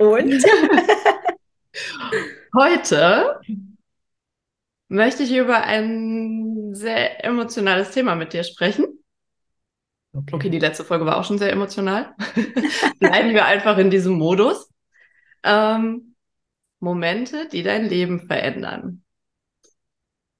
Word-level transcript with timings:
Und? 0.00 0.42
Heute 2.56 3.38
möchte 4.88 5.22
ich 5.22 5.32
über 5.36 5.62
ein 5.62 6.74
sehr 6.74 7.22
emotionales 7.22 7.90
Thema 7.90 8.14
mit 8.14 8.32
dir 8.32 8.42
sprechen. 8.42 8.86
Okay, 10.14 10.34
okay 10.34 10.48
die 10.48 10.58
letzte 10.58 10.84
Folge 10.84 11.04
war 11.04 11.18
auch 11.18 11.24
schon 11.24 11.36
sehr 11.36 11.52
emotional. 11.52 12.14
Bleiben 12.98 13.34
wir 13.34 13.44
einfach 13.44 13.76
in 13.76 13.90
diesem 13.90 14.14
Modus. 14.14 14.70
Ähm, 15.42 16.14
Momente, 16.78 17.46
die 17.48 17.62
dein 17.62 17.84
Leben 17.84 18.26
verändern. 18.26 19.04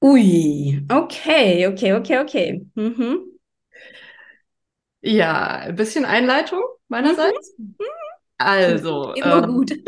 Ui, 0.00 0.86
okay, 0.90 1.66
okay, 1.66 1.92
okay, 1.92 2.18
okay. 2.18 2.66
Mhm. 2.74 3.26
Ja, 5.02 5.56
ein 5.56 5.76
bisschen 5.76 6.06
Einleitung 6.06 6.62
meinerseits. 6.88 7.54
Mhm. 7.58 7.76
Also. 8.40 9.12
Immer 9.14 9.44
ähm, 9.44 9.50
gut. 9.54 9.72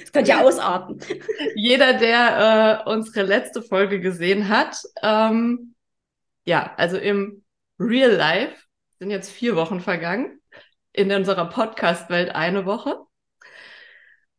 Das 0.00 0.12
könnte 0.12 0.30
ja 0.30 0.42
ausarten. 0.42 1.00
Jeder, 1.56 1.94
der 1.94 2.84
äh, 2.86 2.90
unsere 2.90 3.24
letzte 3.24 3.62
Folge 3.62 4.00
gesehen 4.00 4.50
hat, 4.50 4.76
ähm, 5.02 5.74
ja, 6.44 6.74
also 6.76 6.98
im 6.98 7.42
Real 7.80 8.12
Life 8.12 8.54
sind 8.98 9.10
jetzt 9.10 9.30
vier 9.30 9.56
Wochen 9.56 9.80
vergangen, 9.80 10.40
in 10.92 11.10
unserer 11.10 11.48
Podcast-Welt 11.48 12.34
eine 12.34 12.66
Woche. 12.66 12.98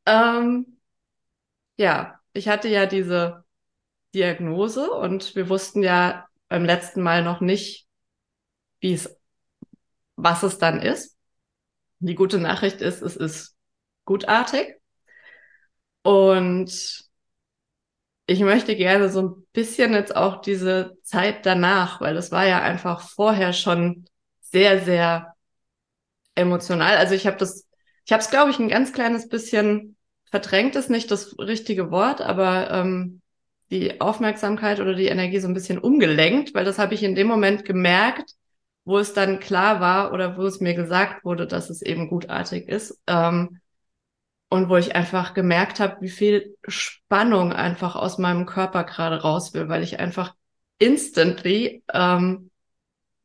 Ähm, 0.05 0.79
ja, 1.77 2.19
ich 2.33 2.47
hatte 2.47 2.67
ja 2.67 2.85
diese 2.85 3.43
Diagnose 4.13 4.91
und 4.91 5.35
wir 5.35 5.49
wussten 5.49 5.81
ja 5.81 6.27
beim 6.47 6.63
letzten 6.63 7.01
Mal 7.01 7.23
noch 7.23 7.41
nicht, 7.41 7.87
wie 8.81 8.93
es, 8.93 9.19
was 10.15 10.43
es 10.43 10.59
dann 10.59 10.79
ist. 10.79 11.18
Die 11.99 12.15
gute 12.15 12.39
Nachricht 12.39 12.81
ist, 12.81 13.01
es 13.01 13.15
ist 13.15 13.55
gutartig. 14.05 14.79
Und 16.03 16.71
ich 18.27 18.39
möchte 18.41 18.75
gerne 18.75 19.09
so 19.09 19.21
ein 19.21 19.47
bisschen 19.53 19.93
jetzt 19.93 20.15
auch 20.15 20.41
diese 20.41 20.97
Zeit 21.03 21.45
danach, 21.45 21.99
weil 22.01 22.13
das 22.13 22.31
war 22.31 22.45
ja 22.45 22.61
einfach 22.61 23.01
vorher 23.01 23.53
schon 23.53 24.05
sehr, 24.41 24.83
sehr 24.83 25.33
emotional. 26.35 26.97
Also 26.97 27.15
ich 27.15 27.27
habe 27.27 27.37
das, 27.37 27.65
ich 28.05 28.11
habe 28.11 28.21
es, 28.21 28.29
glaube 28.29 28.51
ich, 28.51 28.59
ein 28.59 28.69
ganz 28.69 28.93
kleines 28.93 29.29
bisschen 29.29 29.97
verdrängt, 30.29 30.75
ist 30.75 30.89
nicht 30.89 31.11
das 31.11 31.37
richtige 31.39 31.91
Wort, 31.91 32.21
aber 32.21 32.69
ähm, 32.71 33.21
die 33.71 33.99
Aufmerksamkeit 34.01 34.79
oder 34.79 34.93
die 34.93 35.07
Energie 35.07 35.39
so 35.39 35.47
ein 35.47 35.53
bisschen 35.53 35.79
umgelenkt, 35.79 36.53
weil 36.53 36.65
das 36.65 36.79
habe 36.79 36.93
ich 36.93 37.03
in 37.03 37.15
dem 37.15 37.27
Moment 37.27 37.65
gemerkt, 37.65 38.31
wo 38.89 38.97
es 38.97 39.13
dann 39.13 39.39
klar 39.39 39.79
war 39.81 40.13
oder 40.13 40.35
wo 40.35 40.47
es 40.47 40.61
mir 40.61 40.73
gesagt 40.73 41.23
wurde, 41.23 41.45
dass 41.45 41.69
es 41.69 41.83
eben 41.83 42.09
gutartig 42.09 42.67
ist. 42.67 42.99
Ähm, 43.05 43.59
und 44.49 44.67
wo 44.67 44.77
ich 44.77 44.95
einfach 44.95 45.35
gemerkt 45.35 45.79
habe, 45.79 45.97
wie 46.01 46.09
viel 46.09 46.57
Spannung 46.67 47.53
einfach 47.53 47.95
aus 47.95 48.17
meinem 48.17 48.47
Körper 48.47 48.83
gerade 48.83 49.21
raus 49.21 49.53
will, 49.53 49.69
weil 49.69 49.83
ich 49.83 49.99
einfach 49.99 50.33
instantly 50.79 51.83
ähm, 51.93 52.49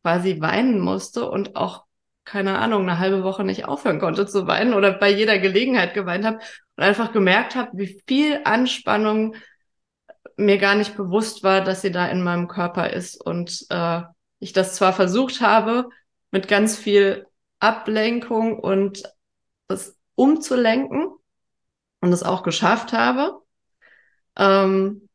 quasi 0.03 0.38
weinen 0.42 0.80
musste 0.80 1.30
und 1.30 1.56
auch 1.56 1.84
keine 2.26 2.58
Ahnung, 2.58 2.82
eine 2.82 2.98
halbe 2.98 3.22
Woche 3.22 3.42
nicht 3.42 3.64
aufhören 3.64 4.00
konnte 4.00 4.26
zu 4.26 4.47
weinen 4.47 4.74
oder 4.74 4.92
bei 4.92 5.10
jeder 5.10 5.38
Gelegenheit 5.38 5.94
geweint 5.94 6.26
habe 6.26 6.41
und 6.76 6.84
einfach 6.84 7.10
gemerkt 7.12 7.54
habe, 7.54 7.70
wie 7.72 8.03
viel 8.06 8.41
Anspannung 8.44 9.34
mir 10.36 10.58
gar 10.58 10.74
nicht 10.74 10.94
bewusst 10.94 11.42
war, 11.42 11.62
dass 11.62 11.80
sie 11.80 11.91
da 11.91 12.06
in 12.06 12.22
meinem 12.22 12.48
Körper 12.48 12.91
ist 12.91 13.19
und 13.19 13.64
äh, 13.70 14.03
ich 14.44 14.53
das 14.53 14.75
zwar 14.75 14.93
versucht 14.93 15.41
habe, 15.41 15.88
mit 16.31 16.49
ganz 16.49 16.77
viel 16.77 17.27
Ablenkung 17.60 18.59
und 18.59 19.03
das 19.69 19.97
umzulenken 20.16 21.09
und 22.00 22.12
es 22.12 22.22
auch 22.22 22.43
geschafft 22.43 22.93
habe. 22.93 23.41
Ähm, 24.37 25.09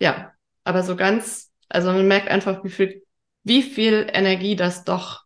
ja, 0.00 0.34
aber 0.64 0.82
so 0.82 0.96
ganz, 0.96 1.50
also 1.70 1.92
man 1.92 2.06
merkt 2.06 2.28
einfach, 2.28 2.62
wie 2.62 2.68
viel, 2.68 3.06
wie 3.42 3.62
viel 3.62 4.06
Energie 4.12 4.54
das 4.54 4.84
doch 4.84 5.24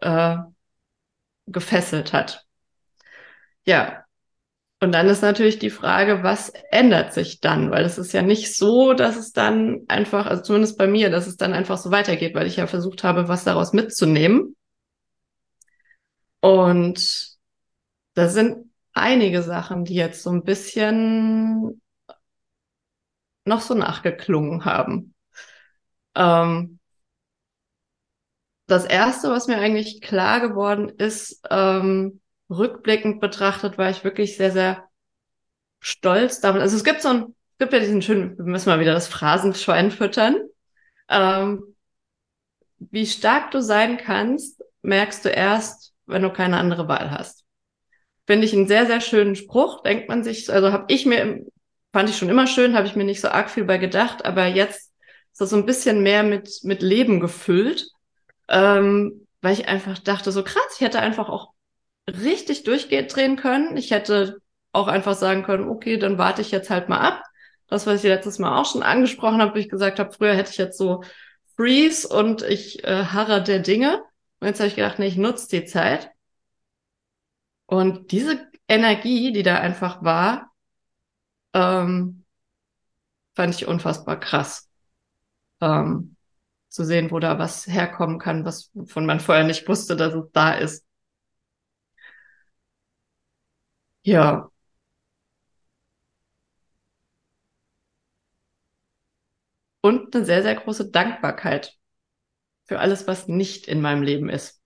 äh, 0.00 0.38
gefesselt 1.44 2.14
hat. 2.14 2.46
Ja, 3.66 4.06
und 4.82 4.92
dann 4.92 5.08
ist 5.08 5.22
natürlich 5.22 5.58
die 5.58 5.70
Frage, 5.70 6.22
was 6.22 6.50
ändert 6.70 7.12
sich 7.12 7.40
dann? 7.40 7.70
Weil 7.70 7.84
es 7.84 7.98
ist 7.98 8.12
ja 8.12 8.22
nicht 8.22 8.56
so, 8.56 8.94
dass 8.94 9.16
es 9.16 9.32
dann 9.32 9.80
einfach, 9.88 10.26
also 10.26 10.42
zumindest 10.42 10.78
bei 10.78 10.86
mir, 10.86 11.10
dass 11.10 11.26
es 11.26 11.36
dann 11.36 11.52
einfach 11.52 11.76
so 11.78 11.90
weitergeht, 11.90 12.34
weil 12.34 12.46
ich 12.46 12.56
ja 12.56 12.66
versucht 12.66 13.04
habe, 13.04 13.28
was 13.28 13.44
daraus 13.44 13.72
mitzunehmen. 13.74 14.56
Und 16.40 17.36
da 18.14 18.28
sind 18.28 18.70
einige 18.94 19.42
Sachen, 19.42 19.84
die 19.84 19.94
jetzt 19.94 20.22
so 20.22 20.30
ein 20.30 20.44
bisschen 20.44 21.80
noch 23.44 23.60
so 23.60 23.74
nachgeklungen 23.74 24.64
haben. 24.64 25.14
Ähm, 26.14 26.78
das 28.66 28.84
erste, 28.84 29.30
was 29.30 29.48
mir 29.48 29.58
eigentlich 29.58 30.00
klar 30.00 30.40
geworden 30.40 30.88
ist, 30.88 31.42
ähm, 31.50 32.19
rückblickend 32.50 33.20
betrachtet 33.20 33.78
war 33.78 33.90
ich 33.90 34.04
wirklich 34.04 34.36
sehr, 34.36 34.50
sehr 34.50 34.88
stolz 35.80 36.40
damit. 36.40 36.62
Also 36.62 36.76
es 36.76 36.84
gibt 36.84 37.00
so 37.00 37.08
ein, 37.08 37.22
es 37.52 37.58
gibt 37.58 37.72
ja 37.72 37.78
diesen 37.78 38.02
schönen, 38.02 38.36
wir 38.36 38.44
müssen 38.44 38.68
mal 38.68 38.80
wieder 38.80 38.92
das 38.92 39.08
Phrasenschwein 39.08 39.90
füttern. 39.90 40.36
Ähm, 41.08 41.74
wie 42.78 43.06
stark 43.06 43.50
du 43.50 43.62
sein 43.62 43.98
kannst, 43.98 44.62
merkst 44.82 45.24
du 45.24 45.28
erst, 45.28 45.92
wenn 46.06 46.22
du 46.22 46.30
keine 46.30 46.56
andere 46.56 46.88
Wahl 46.88 47.10
hast. 47.10 47.44
Finde 48.26 48.46
ich 48.46 48.54
einen 48.54 48.68
sehr, 48.68 48.86
sehr 48.86 49.00
schönen 49.00 49.36
Spruch, 49.36 49.82
denkt 49.82 50.08
man 50.08 50.24
sich, 50.24 50.52
also 50.52 50.72
habe 50.72 50.86
ich 50.88 51.04
mir, 51.06 51.44
fand 51.92 52.08
ich 52.08 52.16
schon 52.16 52.28
immer 52.28 52.46
schön, 52.46 52.74
habe 52.74 52.86
ich 52.86 52.96
mir 52.96 53.04
nicht 53.04 53.20
so 53.20 53.28
arg 53.28 53.50
viel 53.50 53.64
bei 53.64 53.78
gedacht, 53.78 54.24
aber 54.24 54.46
jetzt 54.46 54.92
ist 55.32 55.40
das 55.40 55.50
so 55.50 55.56
ein 55.56 55.66
bisschen 55.66 56.02
mehr 56.02 56.22
mit, 56.22 56.60
mit 56.62 56.82
Leben 56.82 57.20
gefüllt, 57.20 57.88
ähm, 58.48 59.26
weil 59.42 59.52
ich 59.52 59.68
einfach 59.68 59.98
dachte, 59.98 60.32
so 60.32 60.42
krass, 60.42 60.76
ich 60.76 60.80
hätte 60.80 61.00
einfach 61.00 61.28
auch 61.28 61.52
richtig 62.08 62.64
durchdrehen 62.64 63.36
können. 63.36 63.76
Ich 63.76 63.90
hätte 63.90 64.40
auch 64.72 64.88
einfach 64.88 65.14
sagen 65.14 65.42
können, 65.42 65.68
okay, 65.68 65.96
dann 65.96 66.18
warte 66.18 66.42
ich 66.42 66.50
jetzt 66.50 66.70
halt 66.70 66.88
mal 66.88 67.00
ab. 67.00 67.22
Das, 67.66 67.86
was 67.86 68.02
ich 68.02 68.08
letztes 68.08 68.38
Mal 68.38 68.58
auch 68.58 68.70
schon 68.70 68.82
angesprochen 68.82 69.40
habe, 69.40 69.54
wo 69.54 69.58
ich 69.58 69.68
gesagt 69.68 69.98
habe, 69.98 70.12
früher 70.12 70.34
hätte 70.34 70.50
ich 70.50 70.58
jetzt 70.58 70.78
so 70.78 71.02
Freeze 71.56 72.08
und 72.08 72.42
ich 72.42 72.84
äh, 72.84 73.04
harre 73.04 73.42
der 73.42 73.60
Dinge. 73.60 74.02
Und 74.40 74.48
jetzt 74.48 74.60
habe 74.60 74.68
ich 74.68 74.76
gedacht, 74.76 74.98
nee, 74.98 75.06
ich 75.06 75.16
nutze 75.16 75.48
die 75.48 75.66
Zeit. 75.66 76.10
Und 77.66 78.10
diese 78.12 78.48
Energie, 78.68 79.32
die 79.32 79.42
da 79.42 79.56
einfach 79.56 80.02
war, 80.02 80.50
ähm, 81.52 82.24
fand 83.34 83.54
ich 83.54 83.66
unfassbar 83.66 84.18
krass. 84.18 84.68
Ähm, 85.60 86.16
zu 86.68 86.84
sehen, 86.84 87.10
wo 87.10 87.18
da 87.18 87.38
was 87.38 87.66
herkommen 87.66 88.18
kann, 88.18 88.44
was 88.44 88.70
von 88.86 89.04
man 89.04 89.20
vorher 89.20 89.44
nicht 89.44 89.68
wusste, 89.68 89.96
dass 89.96 90.14
es 90.14 90.24
da 90.32 90.54
ist. 90.54 90.84
Ja. 94.02 94.50
Und 99.82 100.14
eine 100.14 100.24
sehr, 100.24 100.42
sehr 100.42 100.54
große 100.54 100.90
Dankbarkeit 100.90 101.76
für 102.66 102.80
alles, 102.80 103.06
was 103.08 103.28
nicht 103.28 103.68
in 103.68 103.80
meinem 103.82 104.02
Leben 104.02 104.28
ist. 104.30 104.62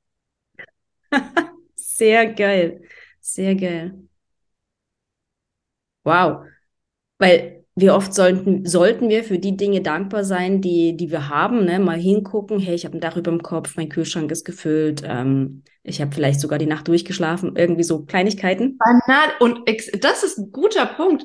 Sehr 1.77 2.33
geil. 2.35 2.83
Sehr 3.21 3.55
geil. 3.55 4.09
Wow. 6.05 6.45
Weil 7.19 7.54
wie 7.77 7.91
oft 7.91 8.15
sollten, 8.15 8.65
sollten 8.67 9.09
wir 9.09 9.25
für 9.25 9.39
die 9.39 9.57
Dinge 9.57 9.81
dankbar 9.81 10.25
sein, 10.25 10.61
die, 10.61 10.97
die 10.97 11.11
wir 11.11 11.29
haben, 11.29 11.65
ne? 11.65 11.81
Mal 11.81 11.99
hingucken, 11.99 12.61
hey, 12.61 12.75
ich 12.75 12.85
habe 12.85 12.97
ein 12.97 13.01
Dach 13.01 13.17
über 13.17 13.33
dem 13.33 13.43
Kopf, 13.43 13.77
mein 13.77 13.89
Kühlschrank 13.89 14.31
ist 14.31 14.45
gefüllt, 14.45 15.03
ähm, 15.05 15.65
ich 15.83 16.01
habe 16.01 16.15
vielleicht 16.15 16.41
sogar 16.41 16.59
die 16.59 16.67
Nacht 16.67 16.89
durchgeschlafen, 16.89 17.57
irgendwie 17.57 17.83
so 17.83 18.05
Kleinigkeiten. 18.05 18.79
Banal. 18.79 19.33
Und 19.41 19.69
das 20.01 20.23
ist 20.23 20.39
ein 20.39 20.53
guter 20.53 20.87
Punkt. 20.87 21.25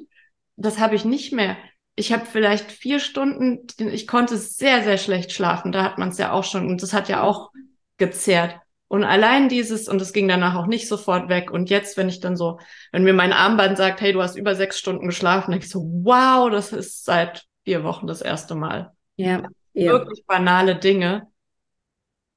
Das 0.58 0.80
habe 0.80 0.96
ich 0.96 1.06
nicht 1.06 1.32
mehr. 1.32 1.56
Ich 1.96 2.12
habe 2.12 2.26
vielleicht 2.26 2.72
vier 2.72 3.00
Stunden, 3.00 3.68
ich 3.78 4.08
konnte 4.08 4.38
sehr, 4.38 4.84
sehr 4.84 4.98
schlecht 4.98 5.32
schlafen. 5.32 5.72
Da 5.72 5.84
hat 5.84 5.98
man 5.98 6.10
es 6.10 6.18
ja 6.18 6.32
auch 6.32 6.44
schon, 6.44 6.68
und 6.68 6.82
das 6.82 6.94
hat 6.94 7.10
ja 7.10 7.22
auch 7.22 7.52
gezerrt. 7.98 8.60
Und 8.90 9.04
allein 9.04 9.50
dieses, 9.50 9.88
und 9.88 10.02
es 10.02 10.14
ging 10.14 10.28
danach 10.28 10.56
auch 10.56 10.66
nicht 10.66 10.88
sofort 10.88 11.30
weg. 11.30 11.52
Und 11.52 11.70
jetzt, 11.70 11.96
wenn 11.96 12.10
ich 12.10 12.22
dann 12.22 12.36
so, 12.36 12.60
wenn 12.92 13.04
mir 13.04 13.14
mein 13.14 13.34
Armband 13.34 13.78
sagt, 13.78 14.02
hey, 14.02 14.14
du 14.14 14.22
hast 14.22 14.36
über 14.36 14.56
sechs 14.56 14.80
Stunden 14.80 15.06
geschlafen, 15.06 15.52
denke 15.52 15.66
ich 15.66 15.72
so, 15.72 15.82
wow, 16.04 16.50
das 16.50 16.74
ist 16.74 17.06
seit 17.06 17.46
vier 17.64 17.84
Wochen 17.84 18.08
das 18.08 18.22
erste 18.22 18.56
Mal. 18.56 18.92
Ja. 19.16 19.44
ja. 19.74 19.92
Wirklich 19.92 20.26
banale 20.26 20.76
Dinge. 20.76 21.28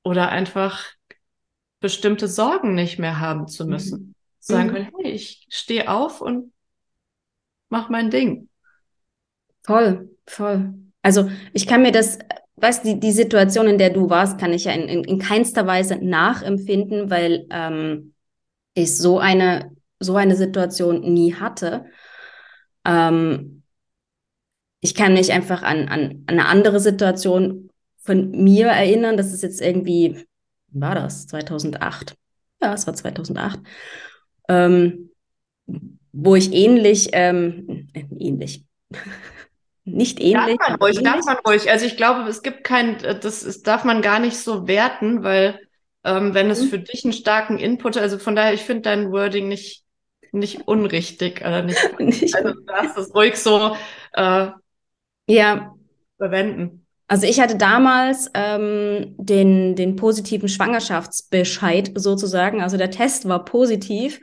Oder 0.04 0.28
einfach 0.28 0.84
bestimmte 1.81 2.28
Sorgen 2.28 2.75
nicht 2.75 2.98
mehr 2.98 3.19
haben 3.19 3.48
zu 3.48 3.66
müssen. 3.66 3.98
Mhm. 4.00 4.14
Sagen 4.38 4.69
können, 4.72 4.90
hey, 5.00 5.12
ich 5.12 5.46
stehe 5.48 5.90
auf 5.90 6.20
und 6.20 6.52
mach 7.70 7.88
mein 7.88 8.10
Ding. 8.10 8.50
Voll, 9.64 10.10
voll. 10.26 10.75
Also 11.00 11.31
ich 11.55 11.66
kann 11.66 11.81
mir 11.81 11.93
das 11.93 12.19
weißt 12.62 12.84
die, 12.84 13.00
die 13.00 13.12
Situation, 13.12 13.66
in 13.66 13.78
der 13.78 13.90
du 13.90 14.08
warst, 14.08 14.38
kann 14.38 14.52
ich 14.52 14.64
ja 14.64 14.72
in, 14.72 14.88
in, 14.88 15.04
in 15.04 15.18
keinster 15.18 15.66
Weise 15.66 15.96
nachempfinden, 15.96 17.10
weil 17.10 17.46
ähm, 17.50 18.14
ich 18.74 18.96
so 18.96 19.18
eine, 19.18 19.72
so 19.98 20.14
eine 20.14 20.36
Situation 20.36 21.00
nie 21.00 21.34
hatte. 21.34 21.86
Ähm, 22.84 23.64
ich 24.80 24.94
kann 24.94 25.14
mich 25.14 25.32
einfach 25.32 25.62
an, 25.64 25.88
an, 25.88 26.22
eine 26.28 26.46
andere 26.46 26.78
Situation 26.78 27.68
von 27.98 28.30
mir 28.30 28.68
erinnern. 28.68 29.16
Das 29.16 29.32
ist 29.32 29.42
jetzt 29.42 29.60
irgendwie, 29.60 30.24
war 30.68 30.94
das? 30.94 31.26
2008? 31.26 32.16
Ja, 32.62 32.74
es 32.74 32.86
war 32.86 32.94
2008. 32.94 33.58
Ähm, 34.48 35.10
wo 36.12 36.36
ich 36.36 36.52
ähnlich, 36.52 37.10
ähm, 37.12 37.88
äh, 37.92 38.04
ähnlich, 38.18 38.64
nicht 39.84 40.20
ähnlich. 40.20 40.58
Darf 40.58 40.69
man 40.69 40.81
ruhig, 40.81 40.96
ähnlich. 40.96 41.12
darf 41.12 41.25
man 41.25 41.37
ruhig. 41.46 41.70
Also 41.70 41.87
ich 41.87 41.96
glaube, 41.96 42.29
es 42.29 42.43
gibt 42.43 42.64
kein, 42.64 42.99
das 42.99 43.43
ist, 43.43 43.67
darf 43.67 43.84
man 43.84 44.02
gar 44.02 44.20
nicht 44.20 44.38
so 44.38 44.69
werten, 44.69 45.23
weil 45.23 45.58
ähm, 46.05 46.34
wenn 46.34 46.50
es 46.50 46.62
mhm. 46.62 46.69
für 46.69 46.79
dich 46.79 47.05
einen 47.05 47.12
starken 47.12 47.58
Input, 47.58 47.96
also 47.96 48.19
von 48.19 48.37
daher, 48.37 48.55
ich 48.55 48.62
finde 48.62 48.82
dein 48.82 49.12
Wording 49.12 49.49
nicht, 49.49 49.84
nicht 50.32 50.67
unrichtig 50.67 51.40
oder 51.40 51.62
nicht. 51.62 51.79
nicht 51.99 52.34
also 52.34 52.52
du 52.52 52.61
darfst 52.62 52.96
es 52.96 53.14
ruhig 53.14 53.37
so 53.37 53.76
äh, 54.12 54.49
ja. 55.26 55.75
verwenden. 56.17 56.87
Also 57.08 57.26
ich 57.26 57.40
hatte 57.40 57.56
damals 57.56 58.31
ähm, 58.32 59.14
den, 59.19 59.76
den 59.76 59.96
positiven 59.96 60.49
Schwangerschaftsbescheid 60.49 61.90
sozusagen. 61.94 62.62
Also 62.62 62.79
der 62.79 62.90
Test 62.90 63.29
war 63.29 63.44
positiv 63.44 64.20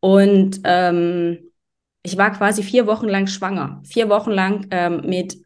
und 0.00 0.60
ähm, 0.64 1.47
ich 2.08 2.16
war 2.16 2.32
quasi 2.32 2.62
vier 2.62 2.86
Wochen 2.86 3.06
lang 3.06 3.26
schwanger. 3.26 3.82
Vier 3.84 4.08
Wochen 4.08 4.30
lang 4.30 4.66
ähm, 4.70 5.02
mit 5.04 5.36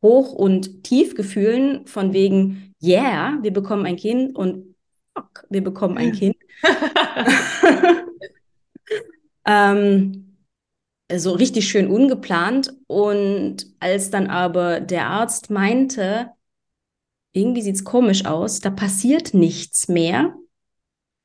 Hoch- 0.00 0.32
und 0.32 0.84
Tiefgefühlen 0.84 1.84
von 1.86 2.12
wegen, 2.12 2.74
yeah, 2.80 3.38
wir 3.42 3.52
bekommen 3.52 3.84
ein 3.86 3.96
Kind 3.96 4.36
und 4.36 4.76
fuck, 5.16 5.44
wir 5.50 5.64
bekommen 5.64 5.98
ein 5.98 6.12
Kind. 6.12 6.36
ähm, 9.46 10.36
so 11.12 11.32
richtig 11.32 11.68
schön 11.68 11.88
ungeplant. 11.88 12.72
Und 12.86 13.66
als 13.80 14.10
dann 14.10 14.28
aber 14.28 14.78
der 14.80 15.08
Arzt 15.08 15.50
meinte, 15.50 16.30
irgendwie 17.32 17.62
sieht 17.62 17.74
es 17.74 17.84
komisch 17.84 18.26
aus, 18.26 18.60
da 18.60 18.70
passiert 18.70 19.34
nichts 19.34 19.88
mehr, 19.88 20.36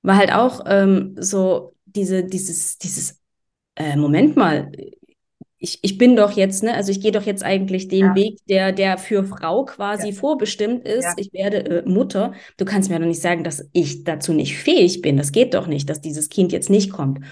war 0.02 0.18
halt 0.18 0.34
auch 0.34 0.62
ähm, 0.66 1.16
so 1.20 1.76
diese, 1.86 2.24
dieses, 2.24 2.80
dieses 2.80 3.17
äh, 3.78 3.96
Moment 3.96 4.36
mal, 4.36 4.72
ich, 5.60 5.80
ich 5.82 5.98
bin 5.98 6.16
doch 6.16 6.32
jetzt, 6.32 6.64
ne, 6.64 6.74
also 6.74 6.92
ich 6.92 7.02
gehe 7.02 7.12
doch 7.12 7.24
jetzt 7.24 7.44
eigentlich 7.44 7.88
den 7.88 8.06
ja. 8.06 8.16
Weg, 8.16 8.40
der, 8.48 8.72
der 8.72 8.98
für 8.98 9.24
Frau 9.24 9.66
quasi 9.66 10.10
ja. 10.10 10.14
vorbestimmt 10.14 10.88
ist. 10.88 11.04
Ja. 11.04 11.14
Ich 11.18 11.34
werde 11.34 11.66
äh, 11.66 11.90
Mutter. 11.90 12.34
Du 12.58 12.66
kannst 12.66 12.90
mir 12.90 13.00
doch 13.00 13.06
nicht 13.06 13.22
sagen, 13.22 13.44
dass 13.44 13.68
ich 13.74 14.04
dazu 14.04 14.34
nicht 14.34 14.58
fähig 14.58 15.02
bin. 15.02 15.18
Das 15.18 15.32
geht 15.32 15.54
doch 15.54 15.68
nicht, 15.68 15.90
dass 15.90 16.02
dieses 16.02 16.30
Kind 16.30 16.52
jetzt 16.52 16.70
nicht 16.70 16.92
kommt. 16.92 17.26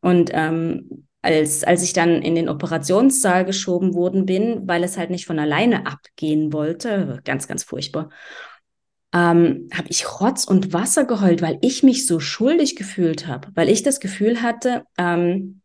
Und 0.00 0.30
ähm, 0.32 1.06
als, 1.22 1.64
als 1.64 1.82
ich 1.82 1.92
dann 1.92 2.22
in 2.22 2.36
den 2.36 2.48
Operationssaal 2.48 3.44
geschoben 3.44 3.94
worden 3.94 4.26
bin, 4.26 4.68
weil 4.68 4.84
es 4.84 4.96
halt 4.96 5.10
nicht 5.10 5.26
von 5.26 5.40
alleine 5.40 5.86
abgehen 5.86 6.52
wollte, 6.52 7.20
ganz, 7.24 7.48
ganz 7.48 7.64
furchtbar, 7.64 8.10
ähm, 9.12 9.68
habe 9.72 9.88
ich 9.88 10.20
Rotz 10.20 10.44
und 10.44 10.72
Wasser 10.72 11.04
geheult, 11.04 11.42
weil 11.42 11.58
ich 11.62 11.82
mich 11.82 12.06
so 12.06 12.20
schuldig 12.20 12.76
gefühlt 12.76 13.26
habe, 13.26 13.48
weil 13.54 13.68
ich 13.68 13.82
das 13.82 13.98
Gefühl 13.98 14.42
hatte, 14.42 14.84
ähm, 14.98 15.62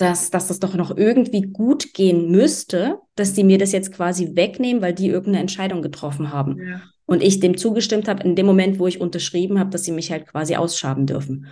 dass, 0.00 0.30
dass 0.30 0.48
das 0.48 0.60
doch 0.60 0.74
noch 0.74 0.96
irgendwie 0.96 1.42
gut 1.42 1.92
gehen 1.92 2.30
müsste, 2.30 3.00
dass 3.16 3.34
die 3.34 3.44
mir 3.44 3.58
das 3.58 3.72
jetzt 3.72 3.92
quasi 3.92 4.34
wegnehmen, 4.34 4.80
weil 4.80 4.94
die 4.94 5.08
irgendeine 5.08 5.40
Entscheidung 5.40 5.82
getroffen 5.82 6.32
haben. 6.32 6.56
Ja. 6.58 6.80
Und 7.04 7.22
ich 7.22 7.38
dem 7.38 7.58
zugestimmt 7.58 8.08
habe 8.08 8.22
in 8.22 8.34
dem 8.34 8.46
Moment, 8.46 8.78
wo 8.78 8.86
ich 8.86 8.98
unterschrieben 8.98 9.58
habe, 9.58 9.68
dass 9.68 9.84
sie 9.84 9.92
mich 9.92 10.10
halt 10.10 10.26
quasi 10.26 10.56
ausschaben 10.56 11.04
dürfen. 11.04 11.48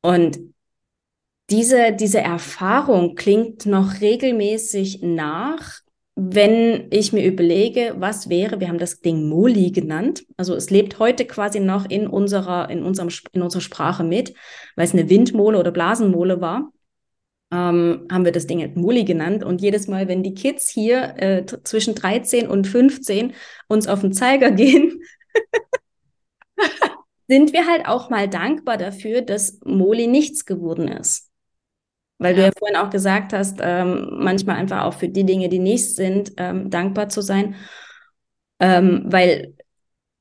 Und 0.00 0.40
diese, 1.50 1.92
diese 1.92 2.18
Erfahrung 2.18 3.14
klingt 3.14 3.64
noch 3.64 4.00
regelmäßig 4.00 5.02
nach, 5.02 5.82
wenn 6.16 6.88
ich 6.90 7.12
mir 7.12 7.24
überlege, 7.24 7.94
was 7.96 8.28
wäre, 8.28 8.58
wir 8.58 8.66
haben 8.66 8.78
das 8.78 8.98
Ding 8.98 9.28
Moli 9.28 9.70
genannt. 9.70 10.24
Also 10.36 10.56
es 10.56 10.70
lebt 10.70 10.98
heute 10.98 11.26
quasi 11.26 11.60
noch 11.60 11.88
in 11.88 12.08
unserer, 12.08 12.70
in 12.70 12.82
unserem, 12.82 13.10
in 13.30 13.42
unserer 13.42 13.62
Sprache 13.62 14.02
mit, 14.02 14.34
weil 14.74 14.86
es 14.86 14.94
eine 14.94 15.08
Windmole 15.08 15.60
oder 15.60 15.70
Blasenmole 15.70 16.40
war 16.40 16.72
ähm, 17.52 18.08
haben 18.10 18.24
wir 18.24 18.32
das 18.32 18.46
Ding 18.46 18.60
halt 18.60 18.76
Muli 18.76 19.04
genannt. 19.04 19.44
Und 19.44 19.60
jedes 19.60 19.86
Mal, 19.86 20.08
wenn 20.08 20.22
die 20.22 20.34
Kids 20.34 20.68
hier 20.68 21.14
äh, 21.18 21.44
zwischen 21.64 21.94
13 21.94 22.48
und 22.48 22.66
15 22.66 23.34
uns 23.68 23.86
auf 23.86 24.00
den 24.00 24.12
Zeiger 24.12 24.50
gehen, 24.50 25.02
sind 27.28 27.52
wir 27.52 27.66
halt 27.66 27.86
auch 27.86 28.10
mal 28.10 28.28
dankbar 28.28 28.78
dafür, 28.78 29.20
dass 29.20 29.60
Moli 29.64 30.06
nichts 30.06 30.46
geworden 30.46 30.88
ist. 30.88 31.30
Weil 32.18 32.32
ja. 32.32 32.36
du 32.36 32.46
ja 32.46 32.52
vorhin 32.58 32.76
auch 32.76 32.90
gesagt 32.90 33.32
hast, 33.32 33.58
ähm, 33.60 34.08
manchmal 34.12 34.56
einfach 34.56 34.84
auch 34.84 34.94
für 34.94 35.08
die 35.08 35.24
Dinge, 35.24 35.48
die 35.48 35.58
nicht 35.58 35.94
sind, 35.94 36.32
ähm, 36.38 36.70
dankbar 36.70 37.10
zu 37.10 37.20
sein. 37.20 37.54
Ähm, 38.60 39.04
weil 39.06 39.54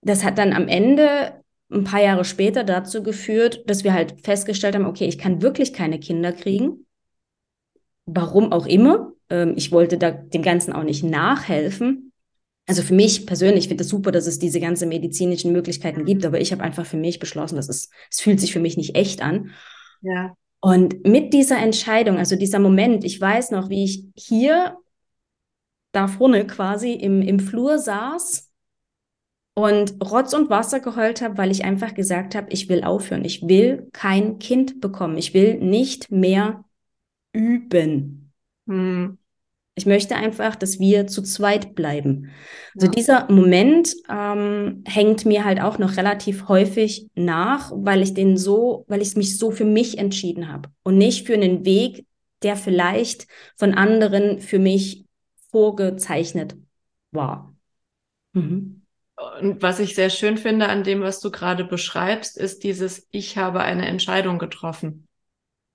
das 0.01 0.25
hat 0.25 0.37
dann 0.37 0.51
am 0.51 0.67
Ende 0.67 1.43
ein 1.71 1.85
paar 1.85 2.01
Jahre 2.01 2.25
später 2.25 2.65
dazu 2.65 3.03
geführt, 3.03 3.63
dass 3.67 3.85
wir 3.85 3.93
halt 3.93 4.25
festgestellt 4.25 4.75
haben, 4.75 4.85
okay, 4.85 5.05
ich 5.05 5.17
kann 5.17 5.41
wirklich 5.41 5.71
keine 5.73 5.99
Kinder 5.99 6.33
kriegen 6.33 6.85
warum 8.05 8.51
auch 8.51 8.65
immer. 8.65 9.13
Ähm, 9.29 9.53
ich 9.55 9.71
wollte 9.71 9.97
da 9.97 10.11
dem 10.11 10.41
Ganzen 10.41 10.73
auch 10.73 10.83
nicht 10.83 11.03
nachhelfen. 11.03 12.11
Also 12.67 12.83
für 12.83 12.93
mich 12.93 13.25
persönlich 13.25 13.67
finde 13.67 13.83
es 13.83 13.89
super, 13.89 14.11
dass 14.11 14.27
es 14.27 14.39
diese 14.39 14.59
ganzen 14.59 14.89
medizinischen 14.89 15.51
Möglichkeiten 15.51 16.05
gibt, 16.05 16.25
aber 16.25 16.39
ich 16.39 16.51
habe 16.51 16.63
einfach 16.63 16.85
für 16.85 16.97
mich 16.97 17.19
beschlossen, 17.19 17.55
dass 17.55 17.69
es, 17.69 17.89
es 18.09 18.21
fühlt 18.21 18.39
sich 18.39 18.53
für 18.53 18.59
mich 18.59 18.77
nicht 18.77 18.95
echt 18.95 19.21
an. 19.21 19.51
Ja. 20.01 20.35
Und 20.61 21.05
mit 21.05 21.33
dieser 21.33 21.57
Entscheidung, 21.57 22.17
also 22.17 22.35
dieser 22.35 22.59
Moment, 22.59 23.03
ich 23.03 23.19
weiß 23.19 23.51
noch, 23.51 23.69
wie 23.69 23.83
ich 23.83 24.05
hier 24.15 24.77
da 25.91 26.07
vorne 26.07 26.45
quasi 26.45 26.93
im, 26.93 27.21
im 27.21 27.39
Flur 27.39 27.79
saß 27.79 28.51
und 29.55 29.95
Rotz 30.03 30.33
und 30.33 30.49
Wasser 30.49 30.79
geheult 30.79 31.21
habe, 31.21 31.37
weil 31.37 31.51
ich 31.51 31.65
einfach 31.65 31.93
gesagt 31.93 32.35
habe, 32.35 32.47
ich 32.51 32.69
will 32.69 32.83
aufhören. 32.83 33.25
Ich 33.25 33.47
will 33.47 33.89
kein 33.91 34.39
Kind 34.39 34.79
bekommen. 34.79 35.17
Ich 35.17 35.33
will 35.33 35.59
nicht 35.59 36.11
mehr 36.11 36.63
üben. 37.33 38.31
Hm. 38.67 39.17
Ich 39.73 39.85
möchte 39.85 40.15
einfach, 40.15 40.55
dass 40.55 40.79
wir 40.79 41.07
zu 41.07 41.23
zweit 41.23 41.75
bleiben. 41.75 42.29
Also 42.75 42.87
ja. 42.87 42.91
dieser 42.91 43.31
Moment 43.31 43.95
ähm, 44.09 44.83
hängt 44.85 45.25
mir 45.25 45.45
halt 45.45 45.61
auch 45.61 45.77
noch 45.77 45.95
relativ 45.95 46.49
häufig 46.49 47.07
nach, 47.15 47.71
weil 47.73 48.01
ich 48.01 48.13
den 48.13 48.35
so, 48.37 48.85
weil 48.89 49.01
ich 49.01 49.15
mich 49.15 49.37
so 49.37 49.49
für 49.49 49.65
mich 49.65 49.97
entschieden 49.97 50.51
habe 50.51 50.69
und 50.83 50.97
nicht 50.97 51.25
für 51.25 51.35
einen 51.35 51.63
Weg, 51.63 52.05
der 52.43 52.57
vielleicht 52.57 53.27
von 53.55 53.73
anderen 53.73 54.39
für 54.39 54.59
mich 54.59 55.05
vorgezeichnet 55.51 56.57
war. 57.11 57.55
Mhm. 58.33 58.81
Und 59.39 59.61
was 59.61 59.79
ich 59.79 59.95
sehr 59.95 60.09
schön 60.09 60.37
finde 60.37 60.67
an 60.67 60.83
dem, 60.83 61.01
was 61.01 61.21
du 61.21 61.31
gerade 61.31 61.63
beschreibst, 61.63 62.37
ist 62.37 62.63
dieses, 62.63 63.07
ich 63.11 63.37
habe 63.37 63.61
eine 63.61 63.85
Entscheidung 63.85 64.37
getroffen 64.37 65.07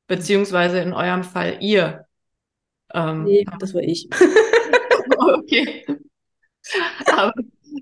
beziehungsweise 0.07 0.81
in 0.81 0.93
eurem 0.93 1.25
Fall 1.25 1.59
ihr. 1.61 2.07
Ähm, 2.93 3.25
nee, 3.25 3.45
das 3.59 3.75
war 3.75 3.83
ich. 3.83 4.09
okay. 5.19 5.85
Aber, 7.07 7.33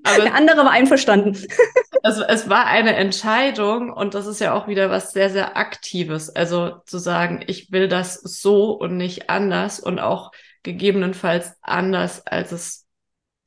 aber 0.03 0.23
Der 0.23 0.35
andere 0.35 0.59
war 0.59 0.71
einverstanden. 0.71 1.37
es, 2.03 2.19
es 2.19 2.49
war 2.49 2.67
eine 2.67 2.95
Entscheidung 2.97 3.93
und 3.93 4.15
das 4.15 4.27
ist 4.27 4.41
ja 4.41 4.55
auch 4.55 4.69
wieder 4.69 4.91
was 4.91 5.13
sehr, 5.13 5.31
sehr 5.31 5.57
Aktives. 5.57 6.31
Also 6.31 6.81
zu 6.87 6.99
sagen, 6.99 7.43
ich 7.47 7.71
will 7.73 7.89
das 7.89 8.15
so 8.15 8.73
und 8.73 8.97
nicht 8.97 9.31
anders 9.31 9.81
und 9.81 9.99
auch 9.99 10.33
gegebenenfalls 10.63 11.53
anders, 11.63 12.27
als 12.27 12.53
es 12.53 12.85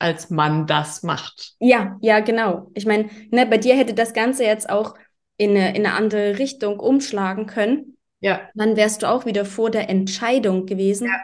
als 0.00 0.30
man 0.30 0.66
das 0.66 1.02
macht. 1.02 1.54
Ja, 1.58 1.96
ja, 2.00 2.20
genau. 2.20 2.70
Ich 2.74 2.86
meine, 2.86 3.10
ne, 3.30 3.46
bei 3.46 3.58
dir 3.58 3.76
hätte 3.76 3.94
das 3.94 4.12
Ganze 4.12 4.44
jetzt 4.44 4.70
auch 4.70 4.94
in 5.36 5.50
eine, 5.50 5.70
in 5.70 5.84
eine 5.84 5.94
andere 5.94 6.38
Richtung 6.38 6.78
umschlagen 6.78 7.46
können. 7.46 7.97
Ja. 8.20 8.48
Dann 8.54 8.76
wärst 8.76 9.02
du 9.02 9.08
auch 9.08 9.26
wieder 9.26 9.44
vor 9.44 9.70
der 9.70 9.88
Entscheidung 9.88 10.66
gewesen. 10.66 11.06
Ja. 11.06 11.20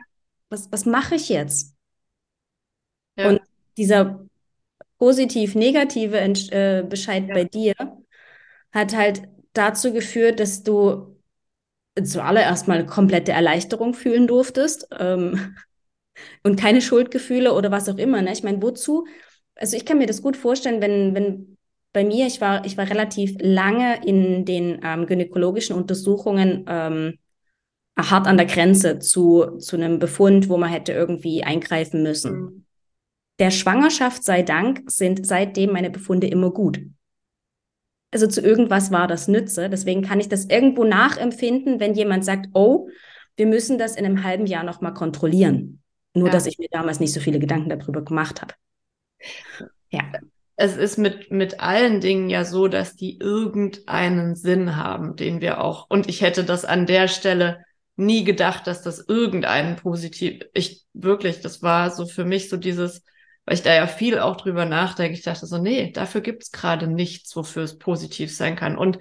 Was, 0.48 0.70
was 0.70 0.86
mache 0.86 1.16
ich 1.16 1.28
jetzt? 1.28 1.74
Ja. 3.16 3.28
Und 3.28 3.40
dieser 3.76 4.24
positiv-negative 4.98 6.18
äh, 6.18 6.82
Bescheid 6.82 7.28
ja. 7.28 7.34
bei 7.34 7.44
dir 7.44 7.74
hat 8.72 8.94
halt 8.96 9.22
dazu 9.52 9.92
geführt, 9.92 10.40
dass 10.40 10.62
du 10.62 11.16
zuallererst 12.02 12.66
mal 12.66 12.86
komplette 12.86 13.32
Erleichterung 13.32 13.94
fühlen 13.94 14.26
durftest 14.26 14.88
ähm, 14.98 15.56
und 16.42 16.58
keine 16.58 16.80
Schuldgefühle 16.80 17.52
oder 17.52 17.70
was 17.70 17.88
auch 17.88 17.98
immer. 17.98 18.20
Ne? 18.22 18.32
Ich 18.32 18.42
meine, 18.42 18.62
wozu? 18.62 19.06
Also 19.54 19.76
ich 19.76 19.86
kann 19.86 19.98
mir 19.98 20.06
das 20.06 20.22
gut 20.22 20.36
vorstellen, 20.36 20.80
wenn, 20.80 21.14
wenn 21.14 21.53
bei 21.94 22.04
mir, 22.04 22.26
ich 22.26 22.42
war, 22.42 22.66
ich 22.66 22.76
war 22.76 22.90
relativ 22.90 23.36
lange 23.40 24.04
in 24.04 24.44
den 24.44 24.80
ähm, 24.84 25.06
gynäkologischen 25.06 25.74
Untersuchungen 25.74 26.66
ähm, 26.68 27.18
hart 27.96 28.26
an 28.26 28.36
der 28.36 28.46
Grenze 28.46 28.98
zu, 28.98 29.56
zu 29.58 29.76
einem 29.76 29.98
Befund, 29.98 30.50
wo 30.50 30.58
man 30.58 30.68
hätte 30.68 30.92
irgendwie 30.92 31.42
eingreifen 31.42 32.02
müssen. 32.02 32.34
Mhm. 32.34 32.64
Der 33.38 33.50
Schwangerschaft 33.50 34.22
sei 34.24 34.42
Dank 34.42 34.82
sind 34.90 35.26
seitdem 35.26 35.72
meine 35.72 35.90
Befunde 35.90 36.26
immer 36.26 36.50
gut 36.50 36.80
also 38.14 38.28
zu 38.28 38.40
irgendwas 38.40 38.92
war 38.92 39.08
das 39.08 39.26
Nütze. 39.26 39.68
Deswegen 39.68 40.02
kann 40.02 40.20
ich 40.20 40.28
das 40.28 40.44
irgendwo 40.44 40.84
nachempfinden, 40.84 41.80
wenn 41.80 41.94
jemand 41.94 42.24
sagt, 42.24 42.46
oh, 42.54 42.88
wir 43.36 43.46
müssen 43.46 43.76
das 43.76 43.96
in 43.96 44.04
einem 44.04 44.22
halben 44.22 44.46
Jahr 44.46 44.62
nochmal 44.62 44.94
kontrollieren. 44.94 45.82
Nur, 46.14 46.28
ja. 46.28 46.32
dass 46.32 46.46
ich 46.46 46.58
mir 46.58 46.68
damals 46.70 47.00
nicht 47.00 47.12
so 47.12 47.18
viele 47.18 47.40
Gedanken 47.40 47.68
darüber 47.68 48.02
gemacht 48.02 48.40
habe. 48.40 48.54
Ja. 49.90 50.02
Es 50.56 50.76
ist 50.76 50.98
mit, 50.98 51.30
mit 51.32 51.60
allen 51.60 52.00
Dingen 52.00 52.30
ja 52.30 52.44
so, 52.44 52.68
dass 52.68 52.94
die 52.94 53.18
irgendeinen 53.18 54.36
Sinn 54.36 54.76
haben, 54.76 55.16
den 55.16 55.40
wir 55.40 55.60
auch, 55.60 55.90
und 55.90 56.08
ich 56.08 56.20
hätte 56.20 56.44
das 56.44 56.64
an 56.64 56.86
der 56.86 57.08
Stelle 57.08 57.64
nie 57.96 58.24
gedacht, 58.24 58.66
dass 58.66 58.82
das 58.82 59.04
irgendeinen 59.08 59.76
positiv, 59.76 60.42
ich 60.52 60.84
wirklich, 60.92 61.40
das 61.40 61.62
war 61.62 61.90
so 61.90 62.06
für 62.06 62.24
mich 62.24 62.48
so 62.48 62.56
dieses, 62.56 63.02
weil 63.44 63.54
ich 63.54 63.62
da 63.62 63.74
ja 63.74 63.86
viel 63.86 64.18
auch 64.18 64.36
drüber 64.36 64.64
nachdenke. 64.64 65.14
Ich 65.14 65.22
dachte 65.22 65.46
so, 65.46 65.58
nee, 65.58 65.92
dafür 65.92 66.20
gibt's 66.20 66.50
gerade 66.50 66.86
nichts, 66.86 67.34
wofür 67.36 67.62
es 67.62 67.78
positiv 67.78 68.34
sein 68.34 68.56
kann. 68.56 68.76
Und 68.76 68.98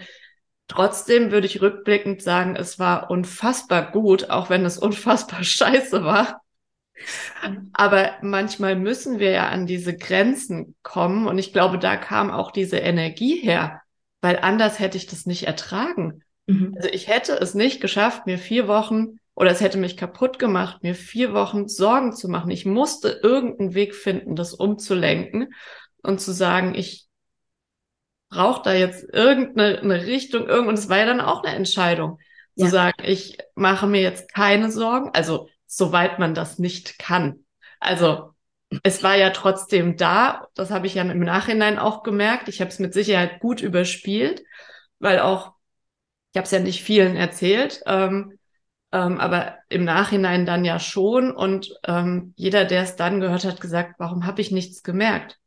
trotzdem 0.68 1.32
würde 1.32 1.48
ich 1.48 1.62
rückblickend 1.62 2.22
sagen, 2.22 2.56
es 2.56 2.78
war 2.78 3.10
unfassbar 3.10 3.92
gut, 3.92 4.30
auch 4.30 4.50
wenn 4.50 4.66
es 4.66 4.78
unfassbar 4.80 5.44
scheiße 5.44 6.04
war. 6.04 6.43
Aber 7.74 8.12
manchmal 8.22 8.76
müssen 8.76 9.20
wir 9.20 9.32
ja 9.32 9.50
an 9.50 9.66
diese 9.66 9.96
Grenzen 9.96 10.76
kommen. 10.84 11.28
Und 11.28 11.38
ich 11.38 11.54
glaube, 11.54 11.80
da 11.80 11.96
kam 11.98 12.32
auch 12.32 12.52
diese 12.52 12.78
Energie 12.78 13.36
her, 13.38 13.82
weil 14.22 14.40
anders 14.40 14.80
hätte 14.80 14.98
ich 14.98 15.08
das 15.08 15.26
nicht 15.26 15.44
ertragen. 15.44 16.24
Mhm. 16.48 16.74
Also 16.76 16.90
ich 16.90 17.08
hätte 17.08 17.34
es 17.34 17.54
nicht 17.54 17.82
geschafft, 17.82 18.26
mir 18.26 18.38
vier 18.38 18.68
Wochen 18.68 19.20
oder 19.36 19.52
es 19.52 19.62
hätte 19.62 19.78
mich 19.78 19.98
kaputt 19.98 20.38
gemacht, 20.40 20.84
mir 20.84 20.96
vier 20.96 21.34
Wochen 21.34 21.68
Sorgen 21.68 22.14
zu 22.14 22.30
machen. 22.30 22.52
Ich 22.52 22.66
musste 22.66 23.20
irgendeinen 23.24 23.74
Weg 23.74 23.96
finden, 23.96 24.36
das 24.36 24.54
umzulenken 24.54 25.54
und 26.04 26.22
zu 26.22 26.32
sagen, 26.32 26.76
ich 26.76 27.08
brauche 28.30 28.62
da 28.64 28.74
jetzt 28.74 29.06
irgendeine 29.12 30.06
Richtung, 30.06 30.48
irgend 30.48 30.68
und 30.70 30.78
es 30.78 30.90
war 30.90 30.98
ja 30.98 31.06
dann 31.06 31.22
auch 31.22 31.44
eine 31.44 31.56
Entscheidung, 31.56 32.20
zu 32.58 32.66
ja. 32.66 32.70
sagen, 32.70 33.04
ich 33.04 33.38
mache 33.56 33.88
mir 33.88 34.02
jetzt 34.02 34.32
keine 34.34 34.72
Sorgen, 34.72 35.10
also 35.14 35.50
soweit 35.75 36.20
man 36.20 36.34
das 36.34 36.60
nicht 36.60 37.00
kann. 37.00 37.46
Also 37.80 38.34
es 38.84 39.03
war 39.03 39.15
ja 39.15 39.30
trotzdem 39.30 39.98
da, 39.98 40.48
das 40.56 40.72
habe 40.72 40.88
ich 40.88 40.96
ja 40.96 41.03
im 41.03 41.20
Nachhinein 41.20 41.77
auch 41.77 42.03
gemerkt. 42.03 42.48
Ich 42.48 42.60
habe 42.60 42.70
es 42.70 42.80
mit 42.80 42.94
Sicherheit 42.94 43.39
gut 43.39 43.62
überspielt, 43.62 44.44
weil 45.00 45.20
auch, 45.20 45.53
ich 46.32 46.38
habe 46.38 46.46
es 46.46 46.51
ja 46.51 46.60
nicht 46.60 46.82
vielen 46.82 47.15
erzählt, 47.15 47.82
ähm, 47.86 48.39
ähm, 48.92 49.20
aber 49.20 49.58
im 49.70 49.84
Nachhinein 49.84 50.46
dann 50.46 50.65
ja 50.65 50.80
schon. 50.80 51.32
Und 51.32 51.74
ähm, 51.86 52.34
jeder, 52.36 52.65
der 52.65 52.84
es 52.84 52.96
dann 52.96 53.20
gehört 53.20 53.46
hat, 53.46 53.62
gesagt, 53.62 53.96
warum 54.00 54.25
habe 54.25 54.42
ich 54.42 54.51
nichts 54.51 54.82
gemerkt? 54.82 55.39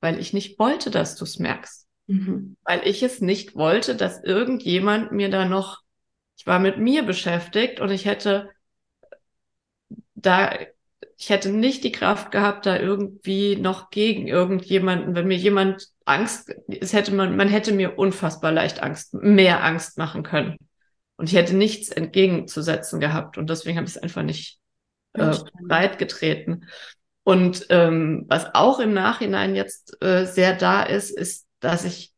Weil 0.00 0.18
ich 0.18 0.32
nicht 0.32 0.58
wollte, 0.58 0.90
dass 0.90 1.16
du 1.16 1.24
es 1.24 1.38
merkst. 1.38 1.86
Mhm. 2.06 2.56
Weil 2.64 2.86
ich 2.86 3.02
es 3.02 3.20
nicht 3.20 3.54
wollte, 3.56 3.94
dass 3.94 4.22
irgendjemand 4.22 5.12
mir 5.12 5.30
da 5.30 5.44
noch, 5.44 5.80
ich 6.36 6.46
war 6.46 6.58
mit 6.58 6.78
mir 6.78 7.04
beschäftigt 7.04 7.80
und 7.80 7.90
ich 7.90 8.04
hätte 8.04 8.50
da, 10.22 10.52
ich 11.16 11.30
hätte 11.30 11.50
nicht 11.50 11.84
die 11.84 11.92
Kraft 11.92 12.30
gehabt, 12.30 12.66
da 12.66 12.78
irgendwie 12.78 13.56
noch 13.56 13.90
gegen 13.90 14.26
irgendjemanden, 14.26 15.14
wenn 15.14 15.28
mir 15.28 15.36
jemand 15.36 15.88
Angst, 16.04 16.54
es 16.68 16.92
hätte 16.92 17.12
man, 17.12 17.36
man 17.36 17.48
hätte 17.48 17.72
mir 17.72 17.98
unfassbar 17.98 18.52
leicht 18.52 18.82
Angst, 18.82 19.14
mehr 19.14 19.64
Angst 19.64 19.98
machen 19.98 20.22
können. 20.22 20.56
Und 21.16 21.28
ich 21.28 21.36
hätte 21.36 21.54
nichts 21.54 21.90
entgegenzusetzen 21.90 22.98
gehabt. 22.98 23.38
Und 23.38 23.48
deswegen 23.50 23.76
habe 23.76 23.86
ich 23.86 23.96
es 23.96 24.02
einfach 24.02 24.22
nicht 24.22 24.58
äh, 25.12 25.34
breit 25.66 25.98
getreten. 25.98 26.66
Und 27.24 27.66
ähm, 27.68 28.24
was 28.28 28.54
auch 28.54 28.80
im 28.80 28.92
Nachhinein 28.92 29.54
jetzt 29.54 30.02
äh, 30.02 30.24
sehr 30.24 30.56
da 30.56 30.82
ist, 30.82 31.10
ist, 31.10 31.46
dass 31.60 31.84
ich 31.84 32.12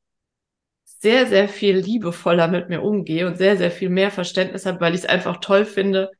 sehr, 0.84 1.26
sehr 1.26 1.48
viel 1.48 1.76
liebevoller 1.76 2.48
mit 2.48 2.70
mir 2.70 2.82
umgehe 2.82 3.26
und 3.26 3.36
sehr, 3.36 3.58
sehr 3.58 3.70
viel 3.70 3.90
mehr 3.90 4.10
Verständnis 4.10 4.64
habe, 4.64 4.80
weil 4.80 4.94
ich 4.94 5.02
es 5.02 5.06
einfach 5.06 5.36
toll 5.36 5.66
finde, 5.66 6.10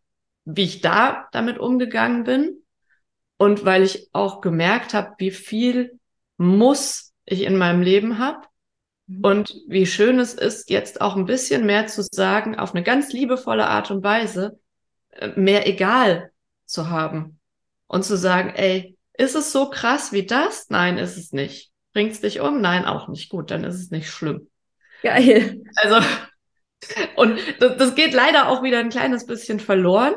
wie 0.45 0.65
ich 0.65 0.81
da 0.81 1.29
damit 1.33 1.59
umgegangen 1.59 2.25
bin. 2.25 2.63
Und 3.37 3.65
weil 3.65 3.83
ich 3.83 4.09
auch 4.13 4.41
gemerkt 4.41 4.95
habe, 4.95 5.15
wie 5.19 5.33
viel 5.33 5.99
Muss 6.37 7.13
ich 7.25 7.43
in 7.43 7.57
meinem 7.57 7.83
Leben 7.83 8.19
habe 8.19 8.47
Mhm. 9.07 9.25
Und 9.25 9.55
wie 9.67 9.87
schön 9.87 10.19
es 10.19 10.35
ist, 10.35 10.71
jetzt 10.71 11.01
auch 11.01 11.17
ein 11.17 11.27
bisschen 11.27 11.67
mehr 11.67 11.87
zu 11.87 12.03
sagen, 12.03 12.59
auf 12.59 12.75
eine 12.75 12.83
ganz 12.83 13.13
liebevolle 13.13 13.67
Art 13.67 13.91
und 13.91 14.03
Weise, 14.03 14.59
äh, 15.11 15.29
mehr 15.37 15.67
egal 15.67 16.31
zu 16.65 16.91
haben. 16.91 17.39
Und 17.87 18.05
zu 18.05 18.17
sagen, 18.17 18.51
ey, 18.51 18.97
ist 19.17 19.37
es 19.37 19.53
so 19.53 19.71
krass 19.71 20.13
wie 20.13 20.27
das? 20.27 20.71
Nein, 20.71 20.99
ist 20.99 21.17
es 21.17 21.33
nicht. 21.33 21.71
Bringt's 21.93 22.21
dich 22.21 22.41
um? 22.41 22.61
Nein, 22.61 22.85
auch 22.87 23.09
nicht. 23.09 23.29
Gut, 23.29 23.51
dann 23.51 23.63
ist 23.63 23.77
es 23.77 23.91
nicht 23.91 24.11
schlimm. 24.11 24.51
Geil. 25.03 25.63
Also, 25.77 26.05
und 27.17 27.39
das, 27.61 27.77
das 27.77 27.95
geht 27.95 28.15
leider 28.15 28.49
auch 28.49 28.63
wieder 28.63 28.79
ein 28.79 28.89
kleines 28.89 29.27
bisschen 29.27 29.61
verloren, 29.61 30.15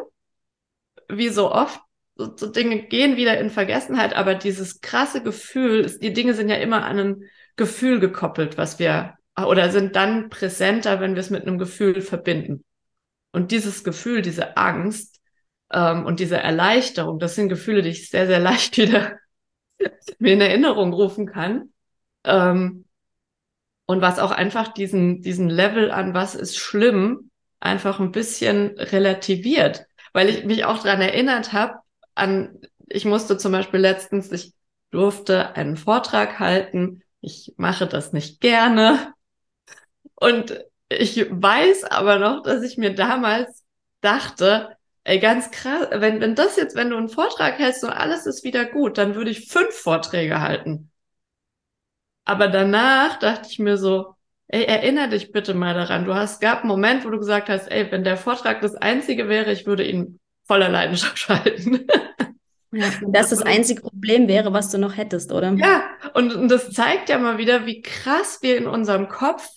wie 1.08 1.30
so 1.30 1.52
oft. 1.52 1.80
So, 2.16 2.36
so 2.36 2.48
Dinge 2.48 2.84
gehen 2.84 3.16
wieder 3.16 3.40
in 3.40 3.50
Vergessenheit, 3.50 4.16
aber 4.16 4.34
dieses 4.34 4.82
krasse 4.82 5.22
Gefühl, 5.22 5.98
die 6.02 6.14
Dinge 6.14 6.34
sind 6.34 6.50
ja 6.50 6.56
immer 6.56 6.84
an 6.84 7.00
einem 7.00 7.24
Gefühl 7.56 8.00
gekoppelt, 8.00 8.58
was 8.58 8.80
wir 8.80 9.14
oder 9.38 9.70
sind 9.70 9.96
dann 9.96 10.30
präsenter, 10.30 11.00
wenn 11.00 11.14
wir 11.14 11.20
es 11.20 11.30
mit 11.30 11.44
einem 11.44 11.60
Gefühl 11.60 12.02
verbinden. 12.02 12.64
Und 13.32 13.52
dieses 13.52 13.84
Gefühl, 13.84 14.24
diese 14.24 14.58
Angst 14.58 15.20
ähm, 15.72 16.06
und 16.06 16.20
diese 16.20 16.38
Erleichterung, 16.38 17.20
das 17.20 17.36
sind 17.36 17.50
Gefühle, 17.50 17.84
die 17.84 17.90
ich 17.90 18.10
sehr, 18.10 18.26
sehr 18.26 18.40
leicht 18.40 18.78
wieder 18.78 19.18
mir 20.18 20.34
in 20.34 20.42
Erinnerung 20.42 20.92
rufen 20.92 21.28
kann. 21.28 21.72
Ähm, 22.24 22.86
und 23.86 24.02
was 24.02 24.20
auch 24.20 24.32
einfach 24.32 24.74
diesen, 24.74 25.22
diesen 25.22 25.50
Level 25.50 25.92
an 25.92 26.14
was 26.14 26.36
ist 26.36 26.58
schlimm 26.58 27.32
einfach 27.60 28.00
ein 28.00 28.12
bisschen 28.12 28.78
relativiert. 28.78 29.86
Weil 30.14 30.30
ich 30.30 30.46
mich 30.46 30.66
auch 30.66 30.80
dran 30.82 31.02
erinnert 31.02 31.54
habe, 31.54 31.76
an, 32.16 32.60
ich 32.88 33.06
musste 33.06 33.38
zum 33.38 33.52
Beispiel 33.52 33.80
letztens, 33.80 34.32
ich 34.32 34.54
durfte 34.92 35.56
einen 35.56 35.78
Vortrag 35.78 36.40
halten 36.40 37.04
ich 37.22 37.54
mache 37.58 37.88
das 37.88 38.14
nicht 38.14 38.42
gerne. 38.42 39.14
Und 40.16 40.64
ich 40.90 41.30
weiß 41.30 41.86
aber 41.86 42.20
noch, 42.20 42.44
dass 42.44 42.64
ich 42.64 42.78
mir 42.78 42.96
damals 42.96 43.64
dachte, 44.02 44.78
ey, 45.04 45.20
ganz 45.20 45.52
krass, 45.52 45.88
wenn, 45.92 46.22
wenn 46.22 46.36
das 46.36 46.58
jetzt, 46.58 46.76
wenn 46.76 46.90
du 46.90 46.98
einen 46.98 47.10
Vortrag 47.10 47.60
hältst 47.60 47.84
und 47.84 47.92
alles 47.92 48.26
ist 48.26 48.44
wieder 48.44 48.66
gut, 48.66 48.98
dann 48.98 49.16
würde 49.16 49.32
ich 49.32 49.50
fünf 49.52 49.76
Vorträge 49.76 50.42
halten. 50.42 50.92
Aber 52.26 52.48
danach 52.48 53.20
dachte 53.20 53.48
ich 53.50 53.60
mir 53.60 53.78
so, 53.78 54.16
ey, 54.48 54.64
erinnere 54.64 55.10
dich 55.10 55.32
bitte 55.32 55.54
mal 55.54 55.74
daran. 55.74 56.06
Du 56.06 56.14
hast, 56.14 56.42
gab 56.42 56.60
einen 56.60 56.70
Moment, 56.70 57.06
wo 57.06 57.10
du 57.10 57.18
gesagt 57.18 57.50
hast, 57.50 57.68
ey, 57.68 57.92
wenn 57.92 58.04
der 58.04 58.18
Vortrag 58.18 58.62
das 58.62 58.76
einzige 58.76 59.28
wäre, 59.30 59.52
ich 59.52 59.66
würde 59.66 59.84
ihn 59.84 60.20
voller 60.46 60.70
Leidenschaft 60.70 61.30
halten. 61.30 61.88
Ja, 62.72 62.92
das 63.08 63.30
das 63.30 63.42
einzige 63.42 63.82
Problem 63.82 64.28
wäre, 64.28 64.54
was 64.54 64.70
du 64.70 64.78
noch 64.78 64.98
hättest, 64.98 65.32
oder? 65.32 65.54
Ja, 65.54 65.90
und, 66.14 66.36
und 66.36 66.50
das 66.50 66.72
zeigt 66.72 67.10
ja 67.10 67.18
mal 67.18 67.38
wieder, 67.38 67.66
wie 67.66 67.82
krass 67.82 68.40
wir 68.42 68.58
in 68.58 68.68
unserem 68.68 69.08
Kopf, 69.08 69.48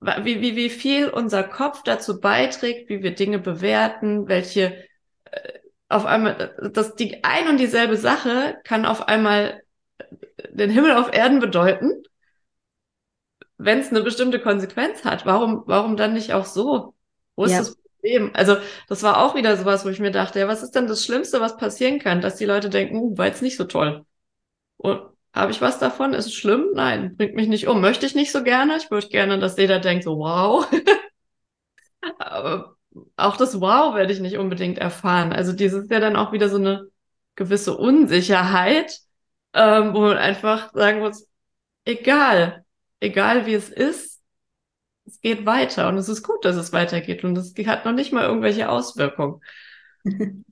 wie, 0.00 0.40
wie, 0.40 0.56
wie 0.56 0.70
viel 0.70 1.08
unser 1.08 1.42
Kopf 1.44 1.82
dazu 1.84 2.20
beiträgt, 2.20 2.88
wie 2.88 3.02
wir 3.02 3.14
Dinge 3.14 3.38
bewerten, 3.38 4.28
welche 4.28 4.84
äh, 5.30 5.58
auf 5.88 6.06
einmal, 6.06 6.54
dass 6.72 6.96
die 6.96 7.24
ein 7.24 7.48
und 7.48 7.58
dieselbe 7.58 7.96
Sache 7.96 8.58
kann 8.64 8.84
auf 8.84 9.08
einmal 9.08 9.62
den 10.50 10.70
Himmel 10.70 10.92
auf 10.92 11.12
Erden 11.12 11.38
bedeuten, 11.38 12.02
wenn 13.58 13.80
es 13.80 13.90
eine 13.90 14.02
bestimmte 14.02 14.40
Konsequenz 14.40 15.04
hat. 15.04 15.26
Warum, 15.26 15.64
warum 15.66 15.96
dann 15.96 16.14
nicht 16.14 16.32
auch 16.32 16.46
so? 16.46 16.94
Wo 17.36 17.44
ist 17.44 17.52
ja. 17.52 17.58
das 17.58 17.76
Problem. 17.76 18.30
Also 18.34 18.56
das 18.88 19.02
war 19.02 19.22
auch 19.22 19.34
wieder 19.34 19.56
sowas, 19.56 19.84
wo 19.84 19.88
ich 19.88 20.00
mir 20.00 20.12
dachte, 20.12 20.38
ja, 20.38 20.48
was 20.48 20.62
ist 20.62 20.74
denn 20.74 20.86
das 20.86 21.04
Schlimmste, 21.04 21.40
was 21.40 21.56
passieren 21.56 21.98
kann, 21.98 22.20
dass 22.20 22.36
die 22.36 22.44
Leute 22.44 22.70
denken, 22.70 22.96
uh, 22.96 23.18
war 23.18 23.26
jetzt 23.26 23.42
nicht 23.42 23.56
so 23.56 23.64
toll. 23.64 24.06
Und 24.76 25.02
habe 25.34 25.50
ich 25.50 25.60
was 25.60 25.78
davon? 25.78 26.14
Ist 26.14 26.26
es 26.26 26.34
schlimm? 26.34 26.68
Nein, 26.74 27.16
bringt 27.16 27.34
mich 27.34 27.48
nicht 27.48 27.68
um. 27.68 27.80
Möchte 27.80 28.06
ich 28.06 28.14
nicht 28.14 28.32
so 28.32 28.42
gerne. 28.42 28.76
Ich 28.76 28.90
würde 28.90 29.08
gerne, 29.08 29.38
dass 29.38 29.56
jeder 29.56 29.80
denkt, 29.80 30.04
so 30.04 30.18
wow. 30.18 30.66
Aber 32.18 32.76
auch 33.16 33.36
das 33.36 33.60
Wow 33.60 33.94
werde 33.94 34.12
ich 34.12 34.20
nicht 34.20 34.38
unbedingt 34.38 34.78
erfahren. 34.78 35.32
Also 35.32 35.52
dieses 35.52 35.84
ist 35.84 35.90
ja 35.90 36.00
dann 36.00 36.16
auch 36.16 36.32
wieder 36.32 36.48
so 36.48 36.56
eine 36.56 36.88
gewisse 37.36 37.76
Unsicherheit, 37.76 38.98
ähm, 39.54 39.94
wo 39.94 40.00
man 40.00 40.16
einfach 40.16 40.72
sagen 40.72 41.00
muss, 41.00 41.28
egal, 41.84 42.64
egal 43.00 43.46
wie 43.46 43.54
es 43.54 43.68
ist, 43.68 44.20
es 45.06 45.20
geht 45.20 45.46
weiter 45.46 45.88
und 45.88 45.96
es 45.96 46.08
ist 46.08 46.22
gut, 46.22 46.44
dass 46.44 46.56
es 46.56 46.72
weitergeht 46.72 47.24
und 47.24 47.36
es 47.36 47.54
hat 47.66 47.84
noch 47.84 47.92
nicht 47.92 48.12
mal 48.12 48.24
irgendwelche 48.24 48.68
Auswirkungen. 48.68 49.40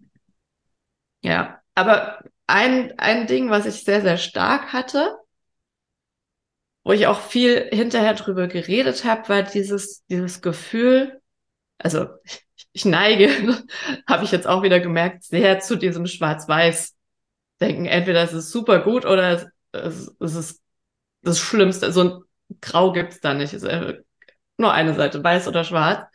ja, 1.22 1.60
aber 1.74 2.24
ein, 2.46 2.98
ein 2.98 3.26
Ding, 3.26 3.50
was 3.50 3.66
ich 3.66 3.84
sehr, 3.84 4.00
sehr 4.00 4.16
stark 4.16 4.72
hatte, 4.72 5.16
wo 6.84 6.92
ich 6.92 7.06
auch 7.06 7.20
viel 7.20 7.68
hinterher 7.72 8.14
drüber 8.14 8.46
geredet 8.46 9.04
habe, 9.04 9.28
war 9.28 9.42
dieses, 9.42 10.04
dieses 10.06 10.40
Gefühl, 10.40 11.20
also 11.78 12.06
ich 12.72 12.84
neige, 12.84 13.28
habe 14.06 14.24
ich 14.24 14.30
jetzt 14.32 14.46
auch 14.46 14.62
wieder 14.62 14.80
gemerkt, 14.80 15.24
sehr 15.24 15.60
zu 15.60 15.76
diesem 15.76 16.06
Schwarz-Weiß-Denken. 16.06 17.86
Entweder 17.86 18.22
es 18.22 18.32
ist 18.32 18.50
super 18.50 18.80
gut 18.80 19.04
oder 19.04 19.32
es, 19.32 19.46
es, 19.72 20.16
es 20.20 20.34
ist 20.34 20.62
das 21.22 21.40
Schlimmste. 21.40 21.92
So 21.92 22.04
ein 22.04 22.25
Grau 22.60 22.92
gibt's 22.92 23.20
da 23.20 23.34
nicht. 23.34 23.52
Ist 23.52 23.66
nur 24.58 24.72
eine 24.72 24.94
Seite, 24.94 25.22
weiß 25.22 25.48
oder 25.48 25.64
schwarz. 25.64 26.06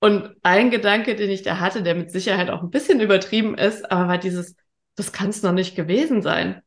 Und 0.00 0.34
ein 0.42 0.70
Gedanke, 0.70 1.14
den 1.14 1.30
ich 1.30 1.42
da 1.42 1.60
hatte, 1.60 1.82
der 1.82 1.94
mit 1.94 2.10
Sicherheit 2.10 2.50
auch 2.50 2.62
ein 2.62 2.70
bisschen 2.70 3.00
übertrieben 3.00 3.56
ist, 3.56 3.90
aber 3.90 4.08
war 4.08 4.18
dieses, 4.18 4.56
das 4.96 5.12
kann 5.12 5.28
es 5.28 5.42
noch 5.42 5.52
nicht 5.52 5.76
gewesen 5.76 6.22
sein. 6.22 6.62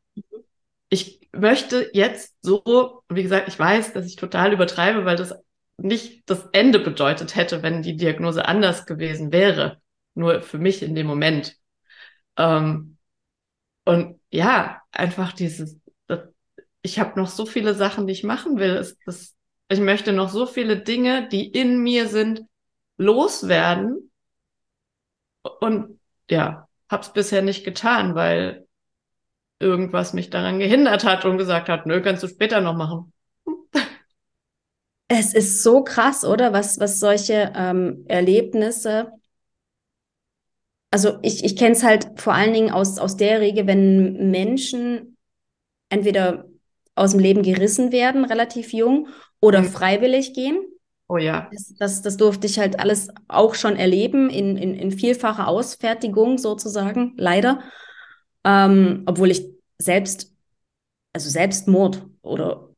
Ich 0.88 1.28
möchte 1.32 1.90
jetzt 1.92 2.36
so, 2.42 3.02
wie 3.08 3.22
gesagt, 3.24 3.48
ich 3.48 3.58
weiß, 3.58 3.92
dass 3.92 4.06
ich 4.06 4.16
total 4.16 4.52
übertreibe, 4.52 5.04
weil 5.04 5.16
das 5.16 5.34
nicht 5.76 6.30
das 6.30 6.46
Ende 6.52 6.78
bedeutet 6.78 7.34
hätte, 7.34 7.62
wenn 7.62 7.82
die 7.82 7.96
Diagnose 7.96 8.46
anders 8.46 8.86
gewesen 8.86 9.32
wäre. 9.32 9.80
Nur 10.14 10.42
für 10.42 10.58
mich 10.58 10.82
in 10.82 10.94
dem 10.94 11.08
Moment. 11.08 11.56
Ähm, 12.36 12.98
und 13.84 14.20
ja, 14.30 14.80
einfach 14.92 15.32
dieses, 15.32 15.80
ich 16.84 16.98
habe 17.00 17.18
noch 17.18 17.28
so 17.28 17.46
viele 17.46 17.74
Sachen, 17.74 18.06
die 18.06 18.12
ich 18.12 18.24
machen 18.24 18.58
will. 18.58 18.76
Es, 18.76 18.98
das, 19.06 19.34
ich 19.70 19.80
möchte 19.80 20.12
noch 20.12 20.28
so 20.28 20.44
viele 20.44 20.82
Dinge, 20.82 21.28
die 21.30 21.48
in 21.48 21.82
mir 21.82 22.08
sind, 22.08 22.42
loswerden. 22.98 24.10
Und 25.60 25.98
ja, 26.30 26.68
hab's 26.90 27.12
bisher 27.14 27.40
nicht 27.40 27.64
getan, 27.64 28.14
weil 28.14 28.66
irgendwas 29.58 30.12
mich 30.12 30.28
daran 30.28 30.58
gehindert 30.58 31.04
hat 31.04 31.24
und 31.24 31.38
gesagt 31.38 31.70
hat, 31.70 31.86
nö, 31.86 32.02
kannst 32.02 32.22
du 32.22 32.28
später 32.28 32.60
noch 32.60 32.76
machen. 32.76 33.12
Es 35.08 35.32
ist 35.32 35.62
so 35.62 35.84
krass, 35.84 36.22
oder? 36.22 36.52
Was, 36.52 36.78
was 36.80 37.00
solche 37.00 37.50
ähm, 37.56 38.04
Erlebnisse. 38.08 39.10
Also 40.90 41.18
ich, 41.22 41.44
ich 41.44 41.56
kenne 41.56 41.72
es 41.72 41.82
halt 41.82 42.20
vor 42.20 42.34
allen 42.34 42.52
Dingen 42.52 42.70
aus, 42.70 42.98
aus 42.98 43.16
der 43.16 43.40
Regel, 43.40 43.66
wenn 43.66 44.30
Menschen 44.30 45.16
entweder 45.88 46.44
aus 46.94 47.12
dem 47.12 47.20
Leben 47.20 47.42
gerissen 47.42 47.92
werden, 47.92 48.24
relativ 48.24 48.72
jung, 48.72 49.08
oder 49.40 49.62
mhm. 49.62 49.66
freiwillig 49.66 50.34
gehen. 50.34 50.58
Oh 51.08 51.18
ja. 51.18 51.48
Das, 51.52 51.74
das, 51.78 52.02
das, 52.02 52.16
durfte 52.16 52.46
ich 52.46 52.58
halt 52.58 52.80
alles 52.80 53.08
auch 53.28 53.54
schon 53.54 53.76
erleben, 53.76 54.30
in, 54.30 54.56
in, 54.56 54.74
in 54.74 54.90
vielfacher 54.90 55.48
Ausfertigung 55.48 56.38
sozusagen, 56.38 57.12
leider. 57.16 57.60
Ähm, 58.44 59.02
obwohl 59.06 59.30
ich 59.30 59.46
selbst, 59.78 60.32
also 61.12 61.28
Selbstmord 61.28 62.06
oder 62.22 62.70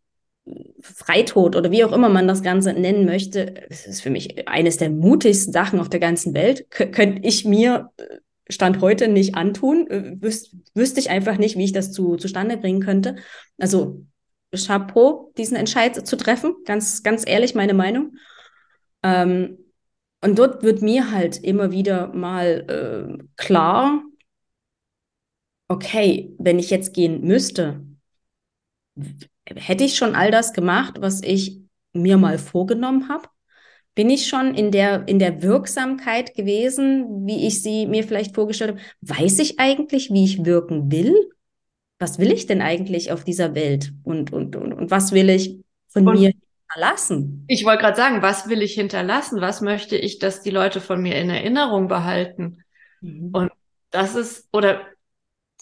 Freitod 0.81 1.57
oder 1.57 1.71
wie 1.71 1.85
auch 1.85 1.93
immer 1.93 2.09
man 2.09 2.29
das 2.29 2.43
Ganze 2.43 2.73
nennen 2.73 3.05
möchte, 3.05 3.55
das 3.69 3.87
ist 3.87 4.01
für 4.01 4.11
mich 4.11 4.49
eines 4.49 4.77
der 4.77 4.91
mutigsten 4.91 5.53
Sachen 5.53 5.81
auf 5.81 5.89
der 5.89 6.01
ganzen 6.01 6.35
Welt. 6.35 6.71
Kön 6.71 6.93
könnte 6.93 7.27
ich 7.27 7.45
mir 7.45 7.91
äh, 7.97 8.19
Stand 8.49 8.81
heute 8.81 9.09
nicht 9.09 9.35
antun, 9.35 9.87
äh, 9.89 10.17
wüs 10.21 10.55
wüsste 10.75 11.01
ich 11.01 11.11
einfach 11.11 11.39
nicht, 11.39 11.57
wie 11.57 11.65
ich 11.65 11.73
das 11.73 11.93
zu, 11.93 12.17
zustande 12.17 12.57
bringen 12.57 12.81
könnte. 12.81 13.17
Also 13.59 14.05
Chapeau, 14.55 15.33
diesen 15.37 15.57
Entscheid 15.57 16.07
zu 16.07 16.17
treffen, 16.17 16.55
ganz, 16.65 17.03
ganz 17.03 17.25
ehrlich 17.27 17.55
meine 17.55 17.75
Meinung. 17.75 18.17
Ähm, 19.03 19.59
und 20.23 20.39
dort 20.39 20.63
wird 20.63 20.83
mir 20.83 21.11
halt 21.11 21.43
immer 21.43 21.71
wieder 21.71 22.09
mal 22.09 23.19
äh, 23.19 23.25
klar, 23.37 24.03
okay, 25.69 26.35
wenn 26.39 26.59
ich 26.59 26.71
jetzt 26.71 26.95
gehen 26.95 27.23
müsste, 27.23 27.85
hätte 29.49 29.85
ich 29.85 29.97
schon 29.97 30.15
all 30.15 30.31
das 30.31 30.53
gemacht, 30.53 31.01
was 31.01 31.23
ich 31.23 31.61
mir 31.93 32.17
mal 32.17 32.39
vorgenommen 32.39 33.09
habe? 33.09 33.29
Bin 33.97 34.11
ich 34.11 34.29
schon 34.29 34.55
in 34.55 34.71
der, 34.71 35.09
in 35.09 35.19
der 35.19 35.43
Wirksamkeit 35.43 36.35
gewesen, 36.35 37.27
wie 37.27 37.47
ich 37.47 37.63
sie 37.63 37.87
mir 37.87 38.05
vielleicht 38.05 38.35
vorgestellt 38.35 38.73
habe? 38.73 38.81
Weiß 39.01 39.39
ich 39.39 39.59
eigentlich, 39.59 40.11
wie 40.13 40.25
ich 40.25 40.45
wirken 40.45 40.93
will? 40.93 41.31
Was 41.99 42.19
will 42.19 42.31
ich 42.31 42.47
denn 42.47 42.61
eigentlich 42.61 43.11
auf 43.11 43.25
dieser 43.25 43.55
Welt? 43.55 43.95
Und, 44.05 44.35
und, 44.35 44.55
und, 44.55 44.75
und 44.75 44.91
was 44.91 45.13
will 45.13 45.31
ich 45.31 45.59
von 45.89 46.07
und 46.07 46.21
mir 46.21 46.35
hinterlassen? 46.69 47.47
Ich 47.49 47.65
wollte 47.65 47.81
gerade 47.81 47.97
sagen, 47.97 48.21
was 48.21 48.51
will 48.51 48.61
ich 48.61 48.75
hinterlassen? 48.75 49.41
Was 49.41 49.63
möchte 49.63 49.97
ich, 49.97 50.19
dass 50.19 50.43
die 50.43 50.51
Leute 50.51 50.83
von 50.83 51.01
mir 51.01 51.17
in 51.17 51.31
Erinnerung 51.31 51.89
behalten? 51.89 52.63
Mhm. 53.01 53.31
Und 53.33 53.51
das 53.93 54.15
ist, 54.15 54.47
oder 54.53 54.83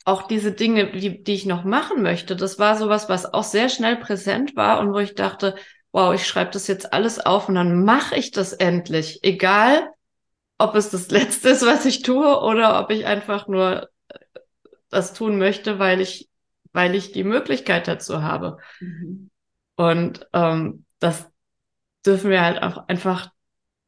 auch 0.04 0.26
diese 0.26 0.50
Dinge, 0.50 0.90
die, 0.90 1.22
die 1.22 1.34
ich 1.34 1.46
noch 1.46 1.62
machen 1.62 2.02
möchte, 2.02 2.34
das 2.34 2.58
war 2.58 2.76
sowas, 2.76 3.08
was 3.08 3.32
auch 3.32 3.44
sehr 3.44 3.68
schnell 3.68 3.94
präsent 3.94 4.56
war 4.56 4.80
und 4.80 4.92
wo 4.92 4.98
ich 4.98 5.14
dachte, 5.14 5.54
wow, 5.94 6.12
ich 6.12 6.26
schreibe 6.26 6.50
das 6.50 6.66
jetzt 6.66 6.92
alles 6.92 7.24
auf 7.24 7.48
und 7.48 7.54
dann 7.54 7.85
mache 7.85 8.16
ich 8.16 8.33
das 8.33 8.52
endlich. 8.52 9.20
Egal, 9.22 9.88
ob 10.59 10.74
es 10.74 10.90
das 10.90 11.09
Letzte 11.11 11.50
ist, 11.50 11.64
was 11.64 11.87
ich 11.87 12.02
tue, 12.02 12.40
oder 12.40 12.80
ob 12.80 12.90
ich 12.90 13.07
einfach 13.07 13.46
nur 13.46 13.88
äh, 14.09 14.18
das 14.90 15.14
tun 15.14 15.38
möchte, 15.38 15.78
weil 15.78 16.00
ich, 16.00 16.28
weil 16.72 16.96
ich 16.96 17.12
die 17.12 17.22
Möglichkeit 17.22 17.87
dazu 17.87 18.22
habe. 18.22 18.59
Mhm. 18.80 19.30
Und 19.76 20.26
ähm, 20.33 20.85
das 20.98 21.28
dürfen 22.04 22.30
wir 22.30 22.42
halt 22.42 22.61
auch 22.61 22.88
einfach 22.88 23.30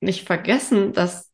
nicht 0.00 0.24
vergessen, 0.26 0.92
dass 0.92 1.32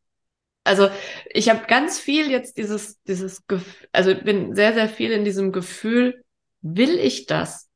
also 0.63 0.89
ich 1.29 1.49
habe 1.49 1.67
ganz 1.67 1.99
viel 1.99 2.31
jetzt 2.31 2.57
dieses, 2.57 2.99
dieses 3.03 3.45
Gefühl, 3.47 3.89
also 3.91 4.15
bin 4.15 4.55
sehr, 4.55 4.73
sehr 4.73 4.87
viel 4.87 5.11
in 5.11 5.25
diesem 5.25 5.51
Gefühl, 5.51 6.23
will 6.61 6.97
ich 6.97 7.25
das? 7.25 7.69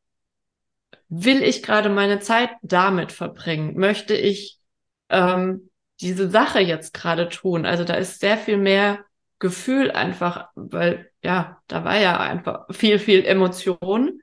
Will 1.09 1.41
ich 1.43 1.63
gerade 1.63 1.89
meine 1.89 2.19
Zeit 2.19 2.49
damit 2.61 3.11
verbringen? 3.11 3.77
Möchte 3.77 4.15
ich 4.15 4.59
ähm, 5.09 5.69
diese 6.01 6.29
Sache 6.29 6.59
jetzt 6.59 6.93
gerade 6.93 7.29
tun? 7.29 7.65
Also 7.65 7.83
da 7.83 7.95
ist 7.95 8.19
sehr 8.19 8.37
viel 8.37 8.57
mehr 8.57 9.05
Gefühl 9.39 9.91
einfach, 9.91 10.49
weil 10.55 11.11
ja, 11.23 11.61
da 11.67 11.83
war 11.83 11.97
ja 11.99 12.19
einfach 12.19 12.65
viel, 12.71 12.99
viel 12.99 13.23
Emotion 13.23 14.21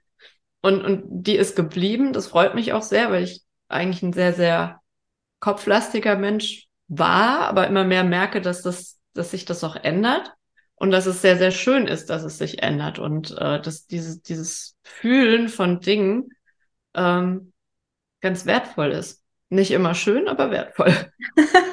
und, 0.61 0.85
und 0.85 1.05
die 1.07 1.37
ist 1.37 1.57
geblieben. 1.57 2.12
Das 2.12 2.27
freut 2.27 2.55
mich 2.55 2.73
auch 2.73 2.83
sehr, 2.83 3.11
weil 3.11 3.25
ich 3.25 3.42
eigentlich 3.68 4.03
ein 4.03 4.12
sehr, 4.12 4.33
sehr 4.33 4.81
kopflastiger 5.40 6.16
Mensch 6.16 6.66
war, 6.88 7.40
aber 7.40 7.66
immer 7.66 7.85
mehr 7.85 8.05
merke, 8.05 8.40
dass 8.40 8.62
das, 8.62 8.99
dass 9.14 9.31
sich 9.31 9.44
das 9.44 9.62
auch 9.64 9.77
ändert 9.77 10.33
und 10.75 10.90
dass 10.90 11.07
es 11.07 11.23
sehr, 11.23 11.37
sehr 11.37 11.51
schön 11.51 11.87
ist, 11.87 12.11
dass 12.11 12.25
es 12.25 12.38
sich 12.38 12.62
ändert 12.62 12.99
und 12.99 13.31
äh, 13.33 13.61
dass 13.61 13.87
dieses, 13.87 14.23
dieses 14.23 14.77
Fühlen 14.83 15.49
von 15.49 15.81
Dingen 15.81 16.31
ähm, 16.95 17.53
ganz 18.21 18.47
wertvoll 18.47 18.93
ist. 18.93 19.23
Nicht 19.51 19.71
immer 19.71 19.95
schön, 19.95 20.29
aber 20.29 20.51
wertvoll. 20.51 20.93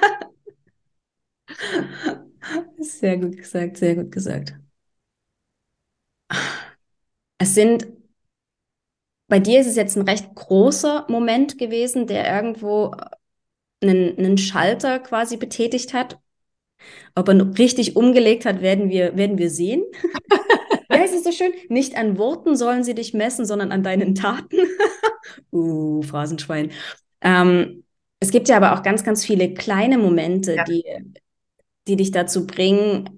sehr 2.79 3.17
gut 3.17 3.37
gesagt, 3.37 3.77
sehr 3.77 3.95
gut 3.95 4.11
gesagt. 4.11 4.53
Es 7.37 7.55
sind, 7.55 7.87
bei 9.27 9.39
dir 9.39 9.61
ist 9.61 9.67
es 9.67 9.75
jetzt 9.75 9.97
ein 9.97 10.07
recht 10.07 10.35
großer 10.35 11.07
Moment 11.09 11.57
gewesen, 11.57 12.07
der 12.07 12.33
irgendwo 12.35 12.93
einen, 13.81 14.17
einen 14.17 14.37
Schalter 14.37 14.99
quasi 14.99 15.37
betätigt 15.37 15.93
hat. 15.93 16.19
Ob 17.15 17.27
er 17.27 17.57
richtig 17.57 17.95
umgelegt 17.95 18.45
hat, 18.45 18.61
werden 18.61 18.89
wir, 18.89 19.17
werden 19.17 19.37
wir 19.37 19.49
sehen. 19.49 19.83
ja, 20.89 21.03
es 21.03 21.13
ist 21.13 21.23
so 21.23 21.31
schön. 21.31 21.51
Nicht 21.69 21.95
an 21.95 22.17
Worten 22.17 22.55
sollen 22.55 22.83
sie 22.83 22.95
dich 22.95 23.13
messen, 23.13 23.45
sondern 23.45 23.71
an 23.71 23.83
deinen 23.83 24.15
Taten. 24.15 24.57
uh, 25.51 26.01
Phrasenschwein. 26.01 26.71
Ähm, 27.21 27.83
es 28.19 28.31
gibt 28.31 28.49
ja 28.49 28.57
aber 28.57 28.73
auch 28.73 28.83
ganz, 28.83 29.03
ganz 29.03 29.25
viele 29.25 29.53
kleine 29.53 29.97
Momente, 29.97 30.55
ja. 30.55 30.63
die, 30.63 30.83
die 31.87 31.95
dich 31.95 32.11
dazu 32.11 32.45
bringen, 32.45 33.09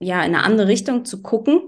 ja, 0.00 0.22
in 0.24 0.34
eine 0.34 0.44
andere 0.44 0.68
Richtung 0.68 1.04
zu 1.04 1.22
gucken 1.22 1.60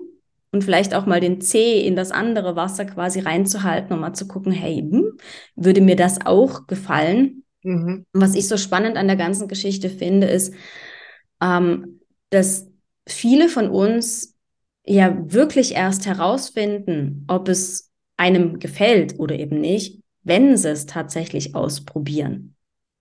und 0.52 0.62
vielleicht 0.62 0.94
auch 0.94 1.06
mal 1.06 1.20
den 1.20 1.40
Zeh 1.40 1.84
in 1.86 1.96
das 1.96 2.12
andere 2.12 2.56
Wasser 2.56 2.84
quasi 2.84 3.20
reinzuhalten 3.20 3.92
und 3.92 4.00
mal 4.00 4.14
zu 4.14 4.28
gucken, 4.28 4.52
hey, 4.52 4.78
hm, 4.78 5.18
würde 5.54 5.80
mir 5.80 5.96
das 5.96 6.24
auch 6.24 6.66
gefallen? 6.66 7.44
Mhm. 7.62 8.06
Was 8.12 8.34
ich 8.34 8.46
so 8.46 8.56
spannend 8.56 8.96
an 8.96 9.08
der 9.08 9.16
ganzen 9.16 9.48
Geschichte 9.48 9.90
finde, 9.90 10.28
ist, 10.28 10.54
ähm, 11.42 12.00
dass 12.30 12.68
viele 13.08 13.48
von 13.48 13.68
uns 13.68 14.34
ja 14.84 15.16
wirklich 15.32 15.74
erst 15.74 16.06
herausfinden, 16.06 17.24
ob 17.28 17.48
es 17.48 17.85
einem 18.16 18.58
gefällt 18.58 19.18
oder 19.18 19.38
eben 19.38 19.60
nicht, 19.60 20.00
wenn 20.22 20.56
sie 20.56 20.70
es 20.70 20.86
tatsächlich 20.86 21.54
ausprobieren. 21.54 22.56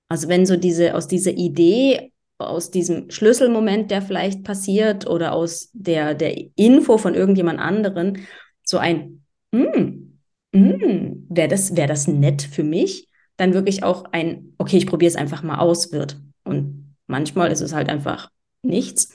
Also 0.10 0.28
wenn 0.28 0.45
so 0.45 0.56
diese 0.56 0.95
aus 0.95 1.08
dieser 1.08 1.32
Idee, 1.32 2.12
aus 2.38 2.69
diesem 2.69 3.10
Schlüsselmoment, 3.10 3.89
der 3.91 4.01
vielleicht 4.01 4.43
passiert 4.43 5.08
oder 5.08 5.34
aus 5.34 5.69
der, 5.73 6.13
der 6.13 6.36
Info 6.56 6.97
von 6.97 7.15
irgendjemand 7.15 7.60
anderen, 7.60 8.19
so 8.63 8.78
ein, 8.78 9.23
hm, 9.54 10.19
hm, 10.54 11.25
wäre 11.30 11.47
das, 11.47 11.75
wär 11.75 11.88
das 11.88 12.08
nett 12.08 12.41
für 12.41 12.63
mich? 12.63 13.08
dann 13.38 13.54
wirklich 13.54 13.84
auch 13.84 14.06
ein, 14.12 14.54
okay, 14.58 14.78
ich 14.78 14.88
probiere 14.88 15.10
es 15.10 15.15
einfach 15.15 15.43
mal 15.43 15.60
aus 15.60 15.91
wird. 15.91 16.19
Und 16.43 16.95
manchmal 17.08 17.51
ist 17.51 17.62
es 17.62 17.73
halt 17.73 17.89
einfach 17.89 18.30
nichts. 18.62 19.13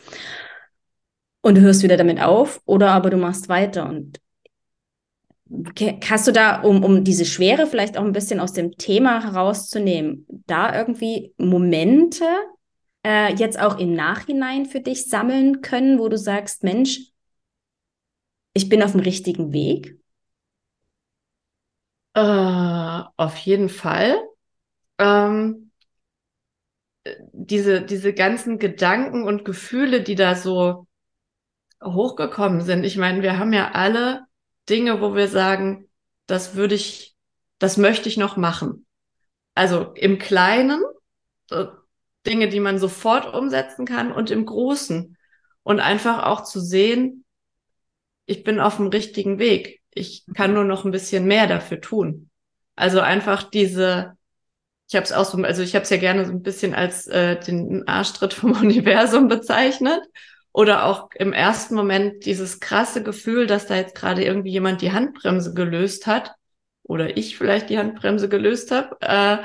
Und 1.43 1.57
du 1.57 1.63
hörst 1.63 1.83
wieder 1.83 1.97
damit 1.97 2.21
auf 2.21 2.61
oder 2.67 2.91
aber 2.91 3.11
du 3.11 3.17
machst 3.17 3.49
weiter. 3.49 3.89
Und 3.89 4.21
hast 6.09 6.29
du 6.29 6.33
da, 6.33 6.63
um, 6.63 6.85
um 6.85 7.03
diese 7.05 7.25
Schwere 7.25 7.67
vielleicht 7.67 7.99
auch 7.99 8.05
ein 8.05 8.13
bisschen 8.13 8.41
aus 8.41 8.53
dem 8.53 8.77
Thema 8.77 9.23
herauszunehmen, 9.23 10.27
da 10.47 10.77
irgendwie 10.77 11.35
Momente 11.39 12.25
äh, 13.05 13.35
jetzt 13.35 13.59
auch 13.59 13.79
im 13.79 13.93
Nachhinein 13.95 14.67
für 14.67 14.81
dich 14.81 15.09
sammeln 15.09 15.61
können, 15.61 15.99
wo 15.99 16.09
du 16.09 16.17
sagst, 16.17 16.63
Mensch, 16.63 17.01
ich 18.55 18.69
bin 18.69 18.83
auf 18.83 18.93
dem 18.93 19.01
richtigen 19.01 19.53
Weg? 19.53 19.99
Äh, 22.15 22.21
auf 23.17 23.37
jeden 23.39 23.69
Fall. 23.69 24.21
Ähm, 24.99 25.71
diese, 27.33 27.83
diese 27.83 28.13
ganzen 28.13 28.59
Gedanken 28.59 29.25
und 29.25 29.45
Gefühle, 29.45 30.03
die 30.03 30.15
da 30.15 30.35
so 30.35 30.87
hochgekommen 31.83 32.61
sind. 32.61 32.85
Ich 32.85 32.97
meine, 32.97 33.23
wir 33.23 33.39
haben 33.39 33.53
ja 33.53 33.71
alle 33.73 34.27
Dinge, 34.71 35.01
wo 35.01 35.15
wir 35.15 35.29
sagen, 35.29 35.89
das 36.27 36.55
würde 36.55 36.75
ich, 36.75 37.17
das 37.59 37.77
möchte 37.77 38.09
ich 38.09 38.17
noch 38.17 38.37
machen. 38.37 38.87
Also 39.55 39.93
im 39.95 40.19
Kleinen, 40.19 40.83
äh, 41.51 41.67
Dinge, 42.27 42.49
die 42.49 42.61
man 42.61 42.79
sofort 42.79 43.35
umsetzen 43.35 43.87
kann 43.87 44.13
und 44.13 44.31
im 44.31 44.47
Großen. 44.47 45.17
Und 45.63 45.81
einfach 45.81 46.25
auch 46.25 46.45
zu 46.45 46.61
sehen, 46.61 47.25
ich 48.27 48.45
bin 48.45 48.61
auf 48.61 48.77
dem 48.77 48.89
richtigen 48.89 49.39
Weg. 49.39 49.81
Ich 49.93 50.25
kann 50.35 50.55
nur 50.55 50.65
noch 50.65 50.85
ein 50.85 50.93
bisschen 50.93 51.27
mehr 51.27 51.47
dafür 51.47 51.81
tun. 51.81 52.31
Also 52.77 53.01
einfach 53.01 53.43
diese, 53.43 54.17
ich 54.89 54.95
habe 54.95 55.05
es 55.05 55.13
auch 55.13 55.25
so, 55.25 55.43
also 55.43 55.63
ich 55.63 55.75
habe 55.75 55.83
es 55.83 55.91
ja 55.91 55.97
gerne 55.97 56.25
so 56.25 56.33
ein 56.33 56.43
bisschen 56.43 56.75
als 56.75 57.07
äh, 57.09 57.39
den 57.41 57.87
Arschtritt 57.89 58.33
vom 58.33 58.53
Universum 58.61 59.29
bezeichnet. 59.29 60.01
Oder 60.53 60.85
auch 60.85 61.11
im 61.15 61.33
ersten 61.33 61.75
Moment 61.75 62.25
dieses 62.27 62.61
krasse 62.61 63.03
Gefühl, 63.03 63.47
dass 63.47 63.67
da 63.67 63.77
jetzt 63.77 63.95
gerade 63.95 64.25
irgendwie 64.25 64.51
jemand 64.51 64.83
die 64.83 64.93
Handbremse 64.93 65.55
gelöst 65.55 66.07
hat. 66.07 66.35
Oder 66.83 67.17
ich 67.17 67.39
vielleicht 67.39 67.71
die 67.71 67.79
Handbremse 67.79 68.29
gelöst 68.29 68.73
habe. 68.73 68.97
Äh, 69.01 69.39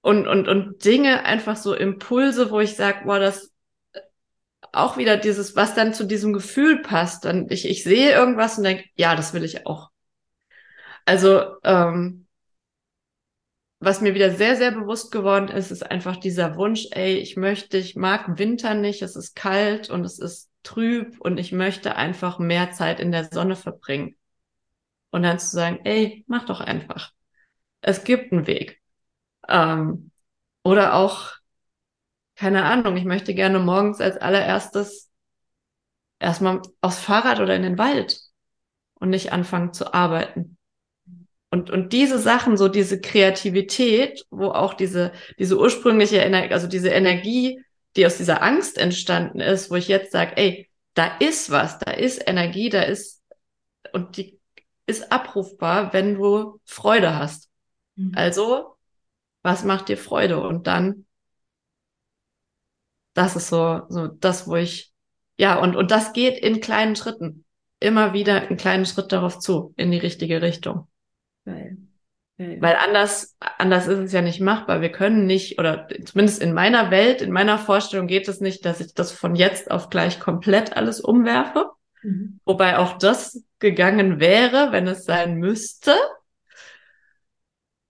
und, 0.00 0.26
und, 0.26 0.48
und 0.48 0.84
Dinge, 0.84 1.24
einfach 1.24 1.56
so 1.56 1.74
Impulse, 1.74 2.50
wo 2.50 2.60
ich 2.60 2.76
sage, 2.76 3.04
boah, 3.04 3.18
das 3.18 3.52
auch 4.72 4.96
wieder 4.96 5.16
dieses, 5.16 5.56
was 5.56 5.74
dann 5.74 5.94
zu 5.94 6.04
diesem 6.04 6.32
Gefühl 6.32 6.82
passt. 6.82 7.24
Dann 7.24 7.46
ich, 7.50 7.68
ich 7.68 7.84
sehe 7.84 8.12
irgendwas 8.12 8.58
und 8.58 8.64
denke, 8.64 8.84
ja, 8.96 9.14
das 9.16 9.34
will 9.34 9.44
ich 9.44 9.66
auch. 9.66 9.90
Also, 11.04 11.56
ähm, 11.62 12.23
was 13.84 14.00
mir 14.00 14.14
wieder 14.14 14.30
sehr, 14.30 14.56
sehr 14.56 14.70
bewusst 14.72 15.12
geworden 15.12 15.48
ist, 15.48 15.70
ist 15.70 15.90
einfach 15.90 16.16
dieser 16.16 16.56
Wunsch, 16.56 16.88
ey, 16.92 17.16
ich 17.16 17.36
möchte, 17.36 17.78
ich 17.78 17.96
mag 17.96 18.38
Winter 18.38 18.74
nicht, 18.74 19.02
es 19.02 19.16
ist 19.16 19.34
kalt 19.36 19.90
und 19.90 20.04
es 20.04 20.18
ist 20.18 20.50
trüb 20.62 21.20
und 21.20 21.38
ich 21.38 21.52
möchte 21.52 21.96
einfach 21.96 22.38
mehr 22.38 22.72
Zeit 22.72 23.00
in 23.00 23.12
der 23.12 23.24
Sonne 23.24 23.56
verbringen. 23.56 24.16
Und 25.10 25.22
dann 25.22 25.38
zu 25.38 25.48
sagen, 25.48 25.80
ey, 25.84 26.24
mach 26.26 26.44
doch 26.46 26.60
einfach. 26.60 27.12
Es 27.80 28.04
gibt 28.04 28.32
einen 28.32 28.46
Weg. 28.46 28.80
Ähm, 29.48 30.10
oder 30.64 30.94
auch, 30.94 31.32
keine 32.36 32.64
Ahnung, 32.64 32.96
ich 32.96 33.04
möchte 33.04 33.34
gerne 33.34 33.58
morgens 33.58 34.00
als 34.00 34.16
allererstes 34.16 35.10
erstmal 36.18 36.62
aufs 36.80 37.00
Fahrrad 37.00 37.40
oder 37.40 37.54
in 37.54 37.62
den 37.62 37.78
Wald 37.78 38.18
und 38.94 39.10
nicht 39.10 39.32
anfangen 39.32 39.72
zu 39.72 39.92
arbeiten. 39.92 40.53
Und, 41.54 41.70
und 41.70 41.92
diese 41.92 42.18
Sachen, 42.18 42.56
so 42.56 42.66
diese 42.66 43.00
Kreativität, 43.00 44.26
wo 44.28 44.48
auch 44.48 44.74
diese, 44.74 45.12
diese 45.38 45.56
ursprüngliche 45.56 46.16
Energie, 46.16 46.52
also 46.52 46.66
diese 46.66 46.88
Energie, 46.88 47.62
die 47.94 48.04
aus 48.06 48.16
dieser 48.16 48.42
Angst 48.42 48.76
entstanden 48.76 49.38
ist, 49.38 49.70
wo 49.70 49.76
ich 49.76 49.86
jetzt 49.86 50.10
sage, 50.10 50.36
ey, 50.36 50.68
da 50.94 51.16
ist 51.20 51.52
was, 51.52 51.78
da 51.78 51.92
ist 51.92 52.28
Energie, 52.28 52.70
da 52.70 52.82
ist, 52.82 53.22
und 53.92 54.16
die 54.16 54.40
ist 54.86 55.12
abrufbar, 55.12 55.92
wenn 55.92 56.16
du 56.16 56.60
Freude 56.64 57.16
hast. 57.16 57.48
Mhm. 57.94 58.10
Also 58.16 58.74
was 59.42 59.62
macht 59.62 59.88
dir 59.88 59.96
Freude? 59.96 60.40
Und 60.40 60.66
dann, 60.66 61.06
das 63.12 63.36
ist 63.36 63.46
so, 63.46 63.82
so 63.90 64.08
das, 64.08 64.48
wo 64.48 64.56
ich, 64.56 64.92
ja, 65.38 65.60
und, 65.60 65.76
und 65.76 65.92
das 65.92 66.14
geht 66.14 66.36
in 66.36 66.60
kleinen 66.60 66.96
Schritten. 66.96 67.44
Immer 67.78 68.12
wieder 68.12 68.40
einen 68.40 68.56
kleinen 68.56 68.86
Schritt 68.86 69.12
darauf 69.12 69.38
zu, 69.38 69.72
in 69.76 69.92
die 69.92 69.98
richtige 69.98 70.42
Richtung. 70.42 70.88
Geil. 71.44 71.76
Geil. 72.36 72.56
Weil 72.60 72.76
anders, 72.76 73.36
anders 73.58 73.86
ist 73.86 73.98
es 73.98 74.12
ja 74.12 74.20
nicht 74.20 74.40
machbar. 74.40 74.80
Wir 74.80 74.90
können 74.90 75.26
nicht, 75.26 75.58
oder 75.60 75.86
zumindest 76.04 76.42
in 76.42 76.52
meiner 76.52 76.90
Welt, 76.90 77.22
in 77.22 77.30
meiner 77.30 77.58
Vorstellung 77.58 78.08
geht 78.08 78.26
es 78.26 78.40
nicht, 78.40 78.64
dass 78.64 78.80
ich 78.80 78.92
das 78.94 79.12
von 79.12 79.36
jetzt 79.36 79.70
auf 79.70 79.88
gleich 79.88 80.18
komplett 80.18 80.76
alles 80.76 81.00
umwerfe. 81.00 81.70
Mhm. 82.02 82.40
Wobei 82.44 82.78
auch 82.78 82.98
das 82.98 83.44
gegangen 83.60 84.18
wäre, 84.18 84.72
wenn 84.72 84.88
es 84.88 85.04
sein 85.04 85.36
müsste. 85.36 85.94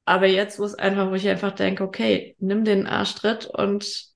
Aber 0.05 0.27
jetzt, 0.27 0.59
wo 0.59 0.65
es 0.65 0.75
einfach, 0.75 1.11
wo 1.11 1.15
ich 1.15 1.29
einfach 1.29 1.53
denke, 1.53 1.83
okay, 1.83 2.37
nimm 2.39 2.65
den 2.65 2.87
Arschtritt 2.87 3.47
und 3.47 4.13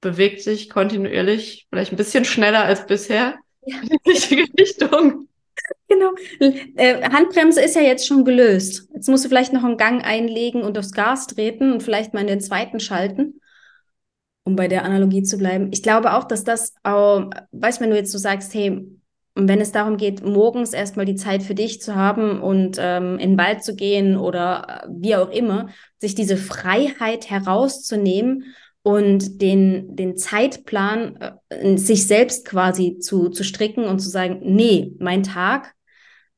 bewegt 0.00 0.42
sich 0.42 0.70
kontinuierlich, 0.70 1.66
vielleicht 1.68 1.92
ein 1.92 1.96
bisschen 1.96 2.24
schneller 2.24 2.62
als 2.64 2.86
bisher, 2.86 3.34
ja. 3.66 3.80
in 3.80 3.88
die 3.88 4.10
richtige 4.10 4.46
Richtung. 4.58 5.28
Genau. 5.92 6.12
Äh, 6.76 7.02
Handbremse 7.10 7.60
ist 7.60 7.76
ja 7.76 7.82
jetzt 7.82 8.06
schon 8.06 8.24
gelöst. 8.24 8.88
Jetzt 8.94 9.08
musst 9.08 9.24
du 9.24 9.28
vielleicht 9.28 9.52
noch 9.52 9.64
einen 9.64 9.76
Gang 9.76 10.04
einlegen 10.04 10.62
und 10.62 10.78
aufs 10.78 10.92
Gas 10.92 11.26
treten 11.26 11.72
und 11.72 11.82
vielleicht 11.82 12.14
mal 12.14 12.20
in 12.20 12.26
den 12.28 12.40
zweiten 12.40 12.80
schalten, 12.80 13.40
um 14.44 14.56
bei 14.56 14.68
der 14.68 14.84
Analogie 14.84 15.22
zu 15.22 15.36
bleiben. 15.36 15.68
Ich 15.72 15.82
glaube 15.82 16.14
auch, 16.14 16.24
dass 16.24 16.44
das, 16.44 16.74
äh, 16.84 16.90
weißt 16.90 17.78
du, 17.78 17.84
wenn 17.84 17.90
du 17.90 17.96
jetzt 17.96 18.12
so 18.12 18.18
sagst, 18.18 18.54
hey, 18.54 18.86
wenn 19.34 19.60
es 19.60 19.72
darum 19.72 19.96
geht, 19.96 20.24
morgens 20.24 20.72
erstmal 20.72 21.06
die 21.06 21.14
Zeit 21.14 21.42
für 21.42 21.54
dich 21.54 21.80
zu 21.80 21.94
haben 21.94 22.40
und 22.40 22.76
ähm, 22.78 23.18
in 23.18 23.30
den 23.30 23.38
Wald 23.38 23.64
zu 23.64 23.74
gehen 23.74 24.16
oder 24.16 24.84
äh, 24.84 24.88
wie 24.90 25.16
auch 25.16 25.30
immer, 25.30 25.68
sich 25.98 26.14
diese 26.14 26.36
Freiheit 26.36 27.30
herauszunehmen 27.30 28.44
und 28.82 29.40
den, 29.40 29.94
den 29.96 30.16
Zeitplan 30.16 31.18
äh, 31.48 31.76
sich 31.76 32.06
selbst 32.06 32.46
quasi 32.46 32.98
zu, 32.98 33.28
zu 33.28 33.44
stricken 33.44 33.84
und 33.84 34.00
zu 34.00 34.08
sagen, 34.08 34.40
nee, 34.42 34.94
mein 34.98 35.22
Tag, 35.22 35.74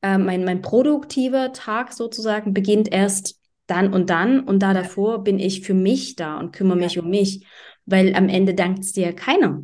äh, 0.05 0.17
mein, 0.19 0.43
mein 0.45 0.61
produktiver 0.61 1.51
Tag 1.51 1.91
sozusagen 1.91 2.53
beginnt 2.53 2.91
erst 2.91 3.39
dann 3.65 3.91
und 3.91 4.11
dann 4.11 4.41
und 4.41 4.59
da 4.59 4.75
davor 4.75 5.23
bin 5.23 5.39
ich 5.39 5.61
für 5.61 5.73
mich 5.73 6.15
da 6.15 6.37
und 6.37 6.51
kümmere 6.51 6.77
mich 6.77 6.99
um 6.99 7.09
mich, 7.09 7.47
weil 7.87 8.15
am 8.15 8.29
Ende 8.29 8.53
dankt 8.53 8.83
es 8.83 8.91
dir 8.91 9.13
keiner. 9.13 9.63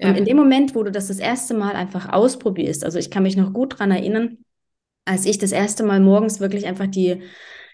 Ja. 0.00 0.08
Und 0.08 0.16
in 0.16 0.24
dem 0.24 0.36
Moment, 0.36 0.74
wo 0.74 0.82
du 0.82 0.90
das 0.90 1.06
das 1.06 1.20
erste 1.20 1.54
Mal 1.54 1.76
einfach 1.76 2.12
ausprobierst, 2.12 2.84
also 2.84 2.98
ich 2.98 3.10
kann 3.10 3.22
mich 3.22 3.36
noch 3.36 3.52
gut 3.52 3.78
dran 3.78 3.92
erinnern, 3.92 4.38
als 5.04 5.24
ich 5.26 5.38
das 5.38 5.52
erste 5.52 5.84
Mal 5.84 6.00
morgens 6.00 6.40
wirklich 6.40 6.66
einfach 6.66 6.88
die, 6.88 7.22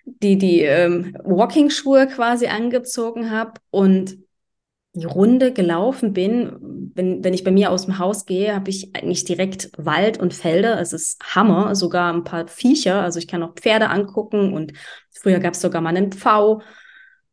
die, 0.05 0.37
die 0.37 0.61
ähm, 0.61 1.17
Walking-Schuhe 1.25 2.07
quasi 2.07 2.47
angezogen 2.47 3.31
habe 3.31 3.55
und 3.71 4.19
die 4.93 5.07
Runde 5.07 5.53
gelaufen 5.53 6.13
bin, 6.13 6.53
wenn, 6.95 7.25
wenn 7.25 7.35
ich 7.35 7.45
bei 7.45 7.51
mir 7.51 7.71
aus 7.71 7.87
dem 7.87 7.99
Haus 7.99 8.27
gehe, 8.27 8.55
habe 8.55 8.71
ich 8.71 8.95
eigentlich 8.95 9.25
direkt 9.25 9.71
Wald 9.77 10.19
und 10.19 10.35
Felder. 10.35 10.81
Es 10.81 10.93
ist 10.93 11.23
Hammer, 11.35 11.75
sogar 11.75 12.13
ein 12.13 12.25
paar 12.25 12.49
Viecher. 12.49 13.03
Also 13.03 13.19
ich 13.19 13.29
kann 13.29 13.43
auch 13.43 13.55
Pferde 13.55 13.91
angucken 13.91 14.53
und 14.53 14.73
früher 15.11 15.41
gab 15.41 15.55
es 15.55 15.61
sogar 15.61 15.83
mal 15.83 15.97
einen 15.97 16.13
Pfau. 16.13 16.63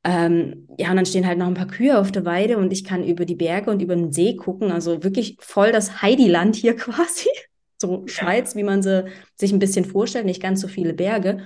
Ähm, 0.03 0.67
ja, 0.77 0.89
und 0.89 0.95
dann 0.95 1.05
stehen 1.05 1.27
halt 1.27 1.37
noch 1.37 1.47
ein 1.47 1.53
paar 1.53 1.67
Kühe 1.67 1.99
auf 1.99 2.11
der 2.11 2.25
Weide 2.25 2.57
und 2.57 2.73
ich 2.73 2.83
kann 2.83 3.03
über 3.03 3.25
die 3.25 3.35
Berge 3.35 3.69
und 3.69 3.81
über 3.81 3.95
den 3.95 4.11
See 4.11 4.35
gucken. 4.35 4.71
Also 4.71 5.03
wirklich 5.03 5.37
voll 5.39 5.71
das 5.71 6.01
Heidi-Land 6.01 6.55
hier 6.55 6.75
quasi. 6.77 7.29
So. 7.77 8.03
Schweiz, 8.07 8.55
wie 8.55 8.63
man 8.63 8.83
sie 8.83 9.05
sich 9.35 9.51
ein 9.51 9.59
bisschen 9.59 9.85
vorstellt, 9.85 10.25
nicht 10.25 10.41
ganz 10.41 10.61
so 10.61 10.67
viele 10.67 10.93
Berge. 10.93 11.41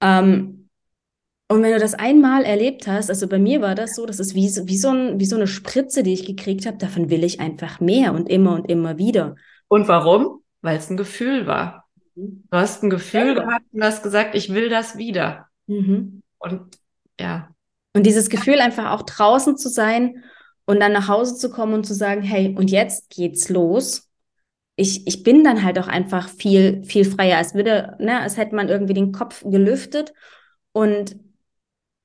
Ähm, 0.00 0.61
und 1.52 1.62
wenn 1.62 1.72
du 1.72 1.78
das 1.78 1.92
einmal 1.92 2.44
erlebt 2.44 2.86
hast, 2.86 3.10
also 3.10 3.28
bei 3.28 3.38
mir 3.38 3.60
war 3.60 3.74
das 3.74 3.94
so, 3.94 4.06
das 4.06 4.18
ist 4.20 4.34
wie, 4.34 4.48
wie, 4.66 4.78
so, 4.78 4.88
ein, 4.88 5.20
wie 5.20 5.26
so 5.26 5.36
eine 5.36 5.46
Spritze, 5.46 6.02
die 6.02 6.14
ich 6.14 6.24
gekriegt 6.24 6.64
habe, 6.64 6.78
davon 6.78 7.10
will 7.10 7.22
ich 7.24 7.40
einfach 7.40 7.78
mehr 7.78 8.14
und 8.14 8.30
immer 8.30 8.54
und 8.54 8.70
immer 8.70 8.96
wieder. 8.96 9.36
Und 9.68 9.86
warum? 9.86 10.40
Weil 10.62 10.78
es 10.78 10.88
ein 10.88 10.96
Gefühl 10.96 11.46
war. 11.46 11.84
Mhm. 12.14 12.44
Du 12.50 12.56
hast 12.56 12.82
ein 12.82 12.88
Gefühl 12.88 13.26
ja. 13.26 13.34
gehabt 13.34 13.66
und 13.70 13.84
hast 13.84 14.02
gesagt, 14.02 14.34
ich 14.34 14.54
will 14.54 14.70
das 14.70 14.96
wieder. 14.96 15.48
Mhm. 15.66 16.22
Und 16.38 16.78
ja. 17.20 17.50
Und 17.94 18.06
dieses 18.06 18.30
Gefühl, 18.30 18.60
einfach 18.60 18.90
auch 18.90 19.02
draußen 19.02 19.58
zu 19.58 19.68
sein 19.68 20.24
und 20.64 20.80
dann 20.80 20.92
nach 20.92 21.08
Hause 21.08 21.36
zu 21.36 21.50
kommen 21.50 21.74
und 21.74 21.84
zu 21.84 21.92
sagen, 21.92 22.22
hey, 22.22 22.54
und 22.56 22.70
jetzt 22.70 23.10
geht's 23.10 23.50
los. 23.50 24.08
Ich, 24.76 25.06
ich 25.06 25.22
bin 25.22 25.44
dann 25.44 25.62
halt 25.62 25.78
auch 25.78 25.88
einfach 25.88 26.30
viel, 26.30 26.82
viel 26.84 27.04
freier, 27.04 27.36
als 27.36 27.54
würde, 27.54 27.94
ne, 27.98 28.20
als 28.20 28.38
hätte 28.38 28.54
man 28.54 28.70
irgendwie 28.70 28.94
den 28.94 29.12
Kopf 29.12 29.44
gelüftet 29.44 30.14
und 30.72 31.14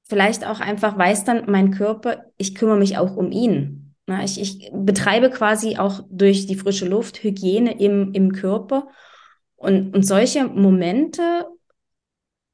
vielleicht 0.07 0.45
auch 0.45 0.59
einfach 0.59 0.97
weiß 0.97 1.23
dann 1.23 1.49
mein 1.49 1.71
Körper, 1.71 2.25
ich 2.37 2.55
kümmere 2.55 2.77
mich 2.77 2.97
auch 2.97 3.15
um 3.15 3.31
ihn. 3.31 3.95
Na, 4.05 4.23
ich, 4.23 4.39
ich 4.39 4.71
betreibe 4.73 5.29
quasi 5.29 5.77
auch 5.77 6.01
durch 6.09 6.47
die 6.47 6.55
frische 6.55 6.87
Luft 6.87 7.23
Hygiene 7.23 7.79
im, 7.79 8.13
im 8.13 8.31
Körper. 8.31 8.87
Und, 9.55 9.93
und 9.93 10.03
solche 10.03 10.47
Momente 10.47 11.45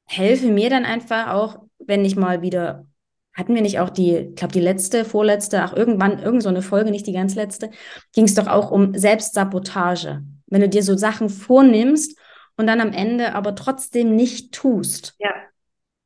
helfen 0.05 0.53
mir 0.55 0.69
dann 0.69 0.85
einfach 0.85 1.31
auch 1.33 1.63
wenn 1.87 2.05
ich 2.05 2.15
mal 2.15 2.41
wieder, 2.41 2.85
hatten 3.33 3.55
wir 3.55 3.61
nicht 3.61 3.79
auch 3.79 3.89
die, 3.89 4.15
ich 4.15 4.35
glaube, 4.35 4.53
die 4.53 4.59
letzte, 4.59 5.05
vorletzte, 5.05 5.61
ach, 5.61 5.73
irgendwann, 5.73 6.19
irgend 6.19 6.43
so 6.43 6.49
eine 6.49 6.61
Folge, 6.61 6.91
nicht 6.91 7.07
die 7.07 7.13
ganz 7.13 7.35
letzte, 7.35 7.71
ging 8.13 8.25
es 8.25 8.35
doch 8.35 8.47
auch 8.47 8.71
um 8.71 8.93
Selbstsabotage. 8.97 10.23
Wenn 10.47 10.61
du 10.61 10.69
dir 10.69 10.83
so 10.83 10.95
Sachen 10.95 11.29
vornimmst 11.29 12.17
und 12.57 12.67
dann 12.67 12.81
am 12.81 12.91
Ende 12.91 13.33
aber 13.33 13.55
trotzdem 13.55 14.15
nicht 14.15 14.53
tust. 14.53 15.15
Ja. 15.19 15.33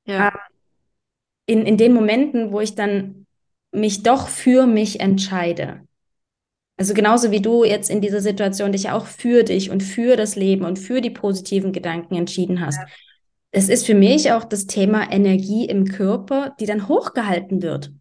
Ja. 0.06 0.32
In, 1.48 1.66
in 1.66 1.78
den 1.78 1.94
Momenten, 1.94 2.52
wo 2.52 2.60
ich 2.60 2.76
dann 2.76 3.26
mich 3.72 4.04
doch 4.04 4.28
für 4.28 4.68
mich 4.68 5.00
entscheide. 5.00 5.82
Also 6.78 6.94
genauso 6.94 7.32
wie 7.32 7.42
du 7.42 7.64
jetzt 7.64 7.90
in 7.90 8.02
dieser 8.02 8.22
Situation 8.22 8.72
dich 8.72 8.92
auch 8.92 9.08
für 9.08 9.44
dich 9.44 9.72
und 9.72 9.82
für 9.82 10.16
das 10.16 10.36
Leben 10.36 10.64
und 10.64 10.78
für 10.78 11.02
die 11.02 11.10
positiven 11.10 11.74
Gedanken 11.74 12.16
entschieden 12.16 12.64
hast. 12.64 12.78
Ja. 12.78 12.86
Es 13.52 13.70
ist 13.70 13.86
für 13.86 13.96
mich 13.96 14.32
auch 14.32 14.44
das 14.44 14.68
Thema 14.68 15.12
Energie 15.12 15.66
im 15.66 15.86
Körper, 15.86 16.56
die 16.60 16.68
dann 16.68 16.88
hochgehalten 16.88 17.64
wird. 17.64 17.92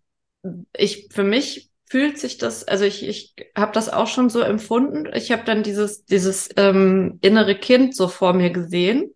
Ich, 0.76 1.08
für 1.10 1.24
mich 1.24 1.70
fühlt 1.88 2.18
sich 2.18 2.36
das, 2.36 2.64
also 2.64 2.84
ich, 2.84 3.06
ich 3.08 3.34
habe 3.56 3.72
das 3.72 3.88
auch 3.88 4.08
schon 4.08 4.28
so 4.28 4.40
empfunden. 4.40 5.08
Ich 5.14 5.32
habe 5.32 5.44
dann 5.44 5.62
dieses, 5.62 6.04
dieses 6.04 6.50
ähm, 6.56 7.18
innere 7.22 7.54
Kind 7.54 7.96
so 7.96 8.08
vor 8.08 8.34
mir 8.34 8.50
gesehen. 8.50 9.14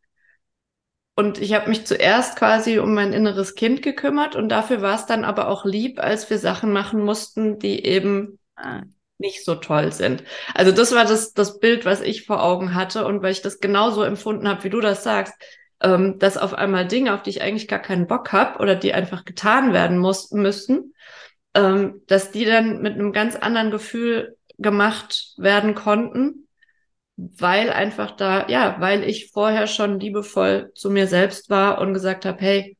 Und 1.14 1.38
ich 1.38 1.54
habe 1.54 1.68
mich 1.68 1.86
zuerst 1.86 2.36
quasi 2.38 2.78
um 2.78 2.94
mein 2.94 3.12
inneres 3.12 3.54
Kind 3.54 3.82
gekümmert 3.82 4.36
und 4.36 4.48
dafür 4.48 4.80
war 4.80 4.94
es 4.94 5.06
dann 5.06 5.24
aber 5.24 5.48
auch 5.48 5.64
lieb, 5.64 5.98
als 5.98 6.30
wir 6.30 6.38
Sachen 6.38 6.72
machen 6.72 7.04
mussten, 7.04 7.58
die 7.58 7.84
eben 7.84 8.38
ah. 8.56 8.82
nicht 9.18 9.44
so 9.44 9.56
toll 9.56 9.92
sind. 9.92 10.24
Also 10.54 10.72
das 10.72 10.94
war 10.94 11.04
das, 11.04 11.34
das 11.34 11.58
Bild, 11.58 11.84
was 11.84 12.00
ich 12.00 12.24
vor 12.24 12.42
Augen 12.42 12.74
hatte 12.74 13.04
und 13.06 13.22
weil 13.22 13.32
ich 13.32 13.42
das 13.42 13.60
genauso 13.60 14.02
empfunden 14.02 14.48
habe, 14.48 14.64
wie 14.64 14.70
du 14.70 14.80
das 14.80 15.02
sagst, 15.02 15.34
ähm, 15.82 16.18
dass 16.18 16.38
auf 16.38 16.54
einmal 16.54 16.86
Dinge, 16.86 17.14
auf 17.14 17.22
die 17.22 17.30
ich 17.30 17.42
eigentlich 17.42 17.68
gar 17.68 17.80
keinen 17.80 18.06
Bock 18.06 18.32
habe 18.32 18.58
oder 18.58 18.74
die 18.74 18.94
einfach 18.94 19.24
getan 19.24 19.72
werden 19.72 19.98
muss, 19.98 20.30
müssen, 20.30 20.94
ähm, 21.54 22.02
dass 22.06 22.30
die 22.30 22.44
dann 22.44 22.80
mit 22.80 22.94
einem 22.94 23.12
ganz 23.12 23.36
anderen 23.36 23.70
Gefühl 23.70 24.36
gemacht 24.58 25.34
werden 25.36 25.74
konnten, 25.74 26.46
weil 27.38 27.70
einfach 27.70 28.12
da, 28.12 28.48
ja, 28.48 28.76
weil 28.80 29.04
ich 29.04 29.30
vorher 29.30 29.66
schon 29.66 30.00
liebevoll 30.00 30.72
zu 30.74 30.90
mir 30.90 31.06
selbst 31.06 31.50
war 31.50 31.80
und 31.80 31.94
gesagt 31.94 32.24
habe, 32.24 32.40
hey, 32.40 32.76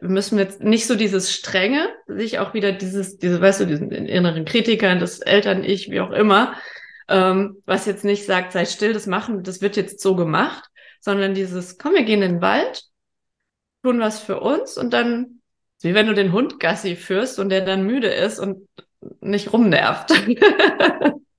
wir 0.00 0.10
müssen 0.10 0.38
jetzt 0.38 0.62
nicht 0.62 0.86
so 0.86 0.94
dieses 0.94 1.32
Strenge, 1.32 1.88
sich 2.06 2.38
auch 2.38 2.52
wieder 2.52 2.72
dieses, 2.72 3.16
diese, 3.16 3.40
weißt 3.40 3.60
du, 3.60 3.66
diesen 3.66 3.90
inneren 3.90 4.44
Kritiker, 4.44 4.94
das 4.96 5.20
Eltern-Ich, 5.20 5.90
wie 5.90 6.00
auch 6.00 6.10
immer, 6.10 6.54
ähm, 7.08 7.62
was 7.64 7.86
jetzt 7.86 8.04
nicht 8.04 8.26
sagt, 8.26 8.52
sei 8.52 8.66
still, 8.66 8.92
das 8.92 9.06
machen, 9.06 9.42
das 9.42 9.62
wird 9.62 9.76
jetzt 9.76 10.00
so 10.00 10.14
gemacht, 10.14 10.64
sondern 11.00 11.34
dieses, 11.34 11.78
komm, 11.78 11.94
wir 11.94 12.04
gehen 12.04 12.22
in 12.22 12.32
den 12.32 12.42
Wald, 12.42 12.82
tun 13.82 14.00
was 14.00 14.20
für 14.20 14.40
uns 14.40 14.76
und 14.76 14.92
dann 14.92 15.40
wie 15.80 15.94
wenn 15.94 16.06
du 16.06 16.14
den 16.14 16.32
Hund 16.32 16.60
Gassi 16.60 16.96
führst 16.96 17.38
und 17.38 17.48
der 17.48 17.62
dann 17.62 17.84
müde 17.84 18.08
ist 18.08 18.38
und 18.38 18.68
nicht 19.20 19.52
rumnervt. 19.52 20.12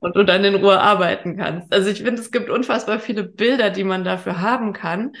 und 0.00 0.16
du 0.16 0.24
dann 0.24 0.44
in 0.44 0.54
Ruhe 0.54 0.80
arbeiten 0.80 1.36
kannst. 1.36 1.72
Also 1.72 1.90
ich 1.90 2.02
finde, 2.02 2.20
es 2.20 2.30
gibt 2.30 2.50
unfassbar 2.50 3.00
viele 3.00 3.24
Bilder, 3.24 3.70
die 3.70 3.84
man 3.84 4.04
dafür 4.04 4.40
haben 4.40 4.72
kann. 4.72 5.12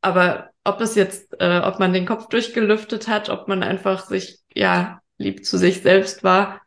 Aber 0.00 0.50
ob 0.64 0.80
es 0.80 0.94
jetzt, 0.94 1.34
äh, 1.40 1.60
ob 1.60 1.78
man 1.78 1.92
den 1.92 2.06
Kopf 2.06 2.28
durchgelüftet 2.28 3.08
hat, 3.08 3.30
ob 3.30 3.48
man 3.48 3.62
einfach 3.62 4.06
sich, 4.06 4.38
ja, 4.54 5.00
lieb 5.16 5.44
zu 5.44 5.58
sich 5.58 5.82
selbst 5.82 6.22
war. 6.24 6.60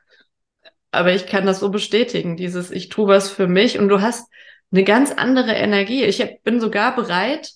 Aber 0.91 1.13
ich 1.13 1.25
kann 1.25 1.45
das 1.45 1.59
so 1.59 1.69
bestätigen, 1.69 2.35
dieses, 2.35 2.69
ich 2.71 2.89
tue 2.89 3.07
was 3.07 3.29
für 3.29 3.47
mich 3.47 3.79
und 3.79 3.87
du 3.87 4.01
hast 4.01 4.29
eine 4.71 4.83
ganz 4.83 5.11
andere 5.11 5.53
Energie. 5.53 6.03
Ich 6.03 6.21
hab, 6.21 6.43
bin 6.43 6.59
sogar 6.59 6.95
bereit, 6.95 7.51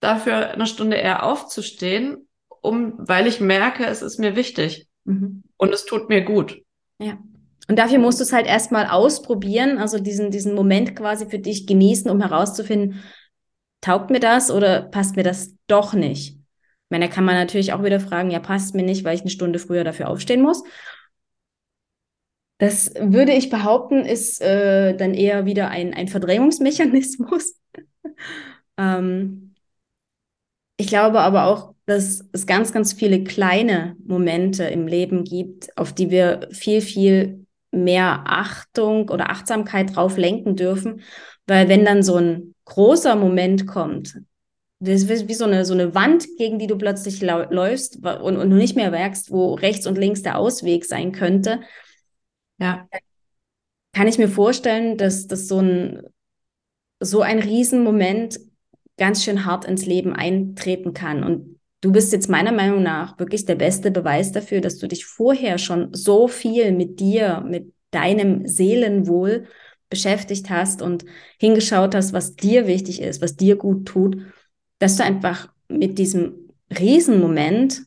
dafür 0.00 0.50
eine 0.50 0.66
Stunde 0.66 0.96
eher 0.96 1.22
aufzustehen, 1.22 2.28
um, 2.60 2.94
weil 2.98 3.26
ich 3.26 3.40
merke, 3.40 3.86
es 3.86 4.02
ist 4.02 4.18
mir 4.18 4.36
wichtig 4.36 4.86
mhm. 5.04 5.44
und 5.56 5.72
es 5.72 5.86
tut 5.86 6.08
mir 6.08 6.22
gut. 6.22 6.60
Ja. 6.98 7.18
Und 7.68 7.78
dafür 7.78 7.98
musst 7.98 8.18
du 8.18 8.24
es 8.24 8.32
halt 8.32 8.46
erstmal 8.46 8.86
ausprobieren, 8.86 9.78
also 9.78 9.98
diesen, 9.98 10.30
diesen 10.30 10.54
Moment 10.54 10.96
quasi 10.96 11.28
für 11.28 11.38
dich 11.38 11.66
genießen, 11.66 12.10
um 12.10 12.20
herauszufinden, 12.20 13.02
taugt 13.82 14.10
mir 14.10 14.20
das 14.20 14.50
oder 14.50 14.82
passt 14.82 15.16
mir 15.16 15.22
das 15.22 15.54
doch 15.66 15.92
nicht? 15.92 16.30
Ich 16.30 16.90
meine, 16.90 17.08
da 17.08 17.14
kann 17.14 17.24
man 17.24 17.34
natürlich 17.34 17.74
auch 17.74 17.84
wieder 17.84 18.00
fragen, 18.00 18.30
ja, 18.30 18.40
passt 18.40 18.74
mir 18.74 18.82
nicht, 18.82 19.04
weil 19.04 19.14
ich 19.14 19.20
eine 19.20 19.30
Stunde 19.30 19.58
früher 19.58 19.84
dafür 19.84 20.08
aufstehen 20.08 20.40
muss. 20.40 20.62
Das 22.56 22.92
würde 22.98 23.32
ich 23.32 23.50
behaupten, 23.50 24.04
ist 24.04 24.40
äh, 24.40 24.96
dann 24.96 25.14
eher 25.14 25.44
wieder 25.44 25.68
ein, 25.68 25.92
ein 25.94 26.08
Verdrängungsmechanismus. 26.08 27.54
ähm, 28.78 29.54
ich 30.78 30.88
glaube 30.88 31.20
aber 31.20 31.44
auch, 31.44 31.74
dass 31.86 32.24
es 32.32 32.46
ganz, 32.46 32.72
ganz 32.72 32.94
viele 32.94 33.22
kleine 33.24 33.96
Momente 34.04 34.64
im 34.64 34.86
Leben 34.86 35.24
gibt, 35.24 35.76
auf 35.76 35.92
die 35.92 36.10
wir 36.10 36.48
viel, 36.52 36.80
viel 36.80 37.46
mehr 37.70 38.24
Achtung 38.26 39.08
oder 39.10 39.30
Achtsamkeit 39.30 39.94
drauf 39.94 40.16
lenken 40.16 40.56
dürfen. 40.56 41.02
Weil 41.46 41.68
wenn 41.68 41.84
dann 41.84 42.02
so 42.02 42.16
ein 42.16 42.54
großer 42.64 43.16
Moment 43.16 43.66
kommt, 43.66 44.20
das 44.80 45.02
ist 45.02 45.28
wie 45.28 45.34
so 45.34 45.44
eine, 45.44 45.64
so 45.64 45.74
eine 45.74 45.94
Wand, 45.94 46.26
gegen 46.36 46.58
die 46.58 46.68
du 46.68 46.78
plötzlich 46.78 47.20
läufst 47.20 47.96
und, 48.04 48.36
und 48.36 48.50
du 48.50 48.56
nicht 48.56 48.76
mehr 48.76 48.90
merkst, 48.90 49.32
wo 49.32 49.54
rechts 49.54 49.86
und 49.86 49.98
links 49.98 50.22
der 50.22 50.38
Ausweg 50.38 50.84
sein 50.84 51.12
könnte. 51.12 51.60
Ja. 52.58 52.88
Kann 53.92 54.06
ich 54.06 54.18
mir 54.18 54.28
vorstellen, 54.28 54.96
dass 54.96 55.26
das 55.26 55.48
so 55.48 55.58
ein, 55.58 56.02
so 57.00 57.22
ein 57.22 57.40
Riesenmoment 57.40 58.38
ganz 58.98 59.24
schön 59.24 59.44
hart 59.44 59.64
ins 59.64 59.86
Leben 59.86 60.12
eintreten 60.12 60.92
kann. 60.92 61.24
Und 61.24 61.57
du 61.80 61.92
bist 61.92 62.12
jetzt 62.12 62.28
meiner 62.28 62.52
Meinung 62.52 62.82
nach 62.82 63.18
wirklich 63.18 63.44
der 63.44 63.54
beste 63.54 63.90
Beweis 63.90 64.32
dafür, 64.32 64.60
dass 64.60 64.78
du 64.78 64.88
dich 64.88 65.06
vorher 65.06 65.58
schon 65.58 65.94
so 65.94 66.28
viel 66.28 66.72
mit 66.72 67.00
dir, 67.00 67.42
mit 67.46 67.72
deinem 67.90 68.46
Seelenwohl 68.46 69.46
beschäftigt 69.88 70.50
hast 70.50 70.82
und 70.82 71.04
hingeschaut 71.38 71.94
hast, 71.94 72.12
was 72.12 72.36
dir 72.36 72.66
wichtig 72.66 73.00
ist, 73.00 73.22
was 73.22 73.36
dir 73.36 73.56
gut 73.56 73.86
tut, 73.86 74.18
dass 74.78 74.96
du 74.96 75.04
einfach 75.04 75.48
mit 75.68 75.98
diesem 75.98 76.50
Riesenmoment 76.78 77.82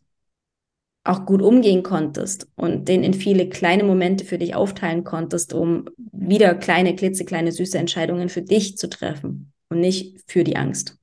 auch 1.04 1.26
gut 1.26 1.42
umgehen 1.42 1.84
konntest 1.84 2.48
und 2.56 2.88
den 2.88 3.04
in 3.04 3.14
viele 3.14 3.50
kleine 3.50 3.84
Momente 3.84 4.24
für 4.24 4.38
dich 4.38 4.56
aufteilen 4.56 5.04
konntest, 5.04 5.54
um 5.54 5.90
wieder 6.12 6.54
kleine, 6.56 6.96
klitzekleine, 6.96 7.52
süße 7.52 7.78
Entscheidungen 7.78 8.30
für 8.30 8.44
dich 8.44 8.78
zu 8.78 8.88
treffen 8.88 9.52
und 9.70 9.80
nicht 9.80 10.20
für 10.28 10.44
die 10.44 10.58
Angst. 10.58 10.98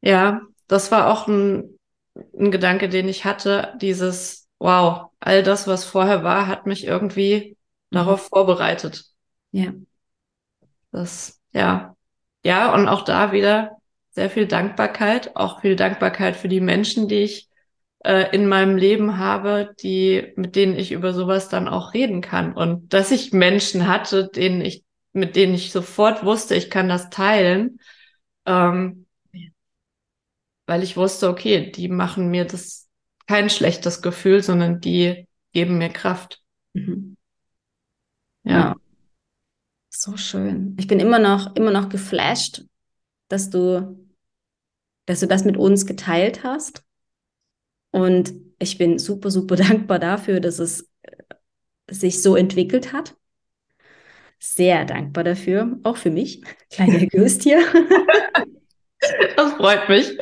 Ja, 0.00 0.42
das 0.66 0.90
war 0.90 1.08
auch 1.12 1.28
ein, 1.28 1.78
ein 2.14 2.50
Gedanke, 2.50 2.88
den 2.88 3.08
ich 3.08 3.24
hatte, 3.24 3.74
dieses, 3.80 4.48
wow, 4.58 5.10
all 5.20 5.42
das, 5.42 5.66
was 5.66 5.84
vorher 5.84 6.24
war, 6.24 6.46
hat 6.46 6.66
mich 6.66 6.84
irgendwie 6.86 7.56
mhm. 7.90 7.96
darauf 7.96 8.28
vorbereitet. 8.28 9.04
Ja. 9.50 9.72
Das, 10.90 11.40
ja. 11.52 11.96
Ja, 12.44 12.74
und 12.74 12.88
auch 12.88 13.02
da 13.02 13.32
wieder 13.32 13.78
sehr 14.10 14.28
viel 14.28 14.46
Dankbarkeit, 14.46 15.36
auch 15.36 15.60
viel 15.60 15.76
Dankbarkeit 15.76 16.36
für 16.36 16.48
die 16.48 16.60
Menschen, 16.60 17.08
die 17.08 17.22
ich 17.22 17.48
äh, 18.04 18.34
in 18.34 18.46
meinem 18.46 18.76
Leben 18.76 19.18
habe, 19.18 19.74
die, 19.80 20.32
mit 20.36 20.56
denen 20.56 20.76
ich 20.76 20.92
über 20.92 21.12
sowas 21.14 21.48
dann 21.48 21.68
auch 21.68 21.94
reden 21.94 22.20
kann. 22.20 22.52
Und 22.52 22.92
dass 22.92 23.10
ich 23.10 23.32
Menschen 23.32 23.86
hatte, 23.86 24.28
denen 24.28 24.60
ich, 24.60 24.84
mit 25.12 25.36
denen 25.36 25.54
ich 25.54 25.72
sofort 25.72 26.24
wusste, 26.24 26.54
ich 26.54 26.68
kann 26.68 26.88
das 26.88 27.10
teilen, 27.10 27.78
ähm, 28.44 29.06
weil 30.72 30.82
ich 30.82 30.96
wusste, 30.96 31.28
okay, 31.28 31.70
die 31.70 31.88
machen 31.88 32.30
mir 32.30 32.46
das 32.46 32.88
kein 33.26 33.50
schlechtes 33.50 34.00
Gefühl, 34.00 34.42
sondern 34.42 34.80
die 34.80 35.28
geben 35.52 35.76
mir 35.76 35.90
Kraft. 35.90 36.42
Mhm. 36.72 37.14
Ja. 38.44 38.74
So 39.90 40.16
schön. 40.16 40.74
Ich 40.80 40.86
bin 40.86 40.98
immer 40.98 41.18
noch, 41.18 41.54
immer 41.56 41.72
noch 41.72 41.90
geflasht, 41.90 42.64
dass 43.28 43.50
du, 43.50 44.02
dass 45.04 45.20
du 45.20 45.26
das 45.26 45.44
mit 45.44 45.58
uns 45.58 45.84
geteilt 45.84 46.42
hast. 46.42 46.82
Und 47.90 48.32
ich 48.58 48.78
bin 48.78 48.98
super, 48.98 49.30
super 49.30 49.56
dankbar 49.56 49.98
dafür, 49.98 50.40
dass 50.40 50.58
es 50.58 50.88
sich 51.90 52.22
so 52.22 52.34
entwickelt 52.34 52.94
hat. 52.94 53.14
Sehr 54.38 54.86
dankbar 54.86 55.24
dafür, 55.24 55.78
auch 55.82 55.98
für 55.98 56.10
mich, 56.10 56.42
kleine 56.70 57.06
Gürstchen. 57.08 57.60
Das 59.36 59.54
freut 59.54 59.88
mich. 59.88 60.16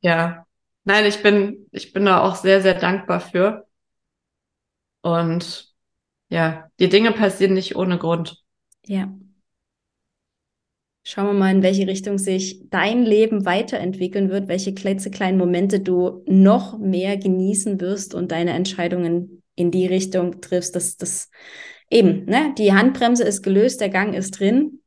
Ja. 0.00 0.46
Nein, 0.84 1.06
ich 1.06 1.22
bin, 1.22 1.66
ich 1.70 1.92
bin 1.92 2.04
da 2.04 2.20
auch 2.20 2.36
sehr, 2.36 2.60
sehr 2.60 2.74
dankbar 2.74 3.20
für. 3.20 3.66
Und 5.00 5.72
ja, 6.28 6.68
die 6.78 6.88
Dinge 6.88 7.12
passieren 7.12 7.54
nicht 7.54 7.76
ohne 7.76 7.98
Grund. 7.98 8.42
Ja. 8.86 9.12
Schauen 11.06 11.26
wir 11.26 11.32
mal, 11.34 11.54
in 11.54 11.62
welche 11.62 11.86
Richtung 11.86 12.18
sich 12.18 12.68
dein 12.70 13.04
Leben 13.04 13.44
weiterentwickeln 13.44 14.30
wird, 14.30 14.48
welche 14.48 14.74
klitzekleinen 14.74 15.38
Momente 15.38 15.80
du 15.80 16.22
noch 16.26 16.78
mehr 16.78 17.16
genießen 17.18 17.80
wirst 17.80 18.14
und 18.14 18.32
deine 18.32 18.52
Entscheidungen 18.52 19.42
in 19.54 19.70
die 19.70 19.86
Richtung 19.86 20.40
triffst, 20.40 20.74
dass 20.74 20.96
das 20.96 21.30
eben, 21.90 22.24
ne, 22.24 22.54
die 22.58 22.72
Handbremse 22.72 23.24
ist 23.24 23.42
gelöst, 23.42 23.80
der 23.80 23.90
Gang 23.90 24.14
ist 24.14 24.40
drin. 24.40 24.80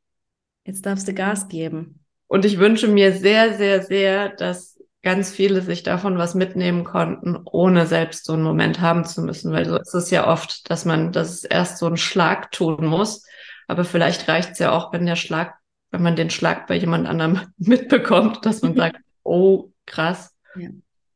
Jetzt 0.68 0.84
darfst 0.84 1.08
du 1.08 1.14
Gas 1.14 1.48
geben. 1.48 2.04
Und 2.26 2.44
ich 2.44 2.58
wünsche 2.58 2.88
mir 2.88 3.14
sehr, 3.14 3.54
sehr, 3.54 3.82
sehr, 3.82 4.28
dass 4.28 4.78
ganz 5.02 5.30
viele 5.30 5.62
sich 5.62 5.82
davon 5.82 6.18
was 6.18 6.34
mitnehmen 6.34 6.84
konnten, 6.84 7.38
ohne 7.46 7.86
selbst 7.86 8.26
so 8.26 8.34
einen 8.34 8.42
Moment 8.42 8.78
haben 8.78 9.06
zu 9.06 9.22
müssen. 9.22 9.50
Weil 9.50 9.64
so 9.64 9.78
ist 9.78 9.94
es 9.94 10.10
ja 10.10 10.30
oft, 10.30 10.68
dass 10.68 10.84
man, 10.84 11.10
dass 11.10 11.30
es 11.30 11.44
erst 11.44 11.78
so 11.78 11.86
einen 11.86 11.96
Schlag 11.96 12.52
tun 12.52 12.84
muss. 12.84 13.24
Aber 13.66 13.86
vielleicht 13.86 14.28
reicht 14.28 14.50
es 14.50 14.58
ja 14.58 14.72
auch, 14.72 14.92
wenn 14.92 15.06
der 15.06 15.16
Schlag, 15.16 15.54
wenn 15.90 16.02
man 16.02 16.16
den 16.16 16.28
Schlag 16.28 16.66
bei 16.66 16.74
jemand 16.76 17.08
anderem 17.08 17.40
mitbekommt, 17.56 18.44
dass 18.44 18.60
man 18.60 18.74
sagt, 18.76 19.00
oh, 19.22 19.70
krass. 19.86 20.36
Ja. 20.54 20.68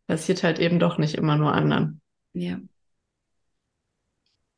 Passiert 0.06 0.44
halt 0.44 0.60
eben 0.60 0.78
doch 0.78 0.96
nicht 0.96 1.16
immer 1.16 1.36
nur 1.36 1.52
anderen. 1.52 2.00
Ja. 2.32 2.58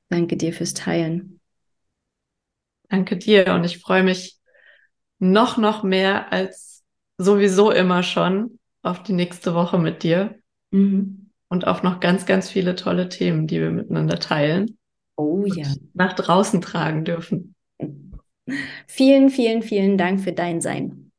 Danke 0.09 0.37
dir 0.37 0.53
fürs 0.53 0.73
Teilen. 0.73 1.41
Danke 2.89 3.17
dir 3.17 3.55
und 3.55 3.65
ich 3.65 3.79
freue 3.79 4.05
mich 4.05 4.34
noch, 5.33 5.57
noch 5.57 5.83
mehr 5.83 6.33
als 6.33 6.85
sowieso 7.19 7.71
immer 7.71 8.03
schon 8.03 8.59
auf 8.83 9.03
die 9.03 9.13
nächste 9.13 9.55
Woche 9.55 9.79
mit 9.79 10.03
dir 10.03 10.39
mhm. 10.71 11.31
und 11.49 11.67
auf 11.67 11.83
noch 11.83 12.01
ganz, 12.01 12.27
ganz 12.27 12.51
viele 12.51 12.75
tolle 12.77 13.09
Themen, 13.09 13.47
die 13.47 13.61
wir 13.61 13.71
miteinander 13.71 14.19
teilen. 14.19 14.79
Oh 15.17 15.45
ja. 15.47 15.67
Nach 15.95 16.13
draußen 16.13 16.61
tragen 16.61 17.05
dürfen. 17.05 17.55
Vielen, 18.87 19.31
vielen, 19.31 19.63
vielen 19.63 19.97
Dank 19.97 20.21
für 20.21 20.33
dein 20.33 20.61
Sein. 20.61 21.11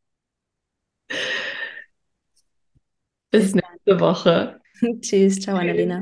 Bis 3.32 3.56
nächste 3.56 4.00
Woche. 4.00 4.62
Tschüss, 5.02 5.39
ciao 5.39 5.58
Annalena. 5.58 6.02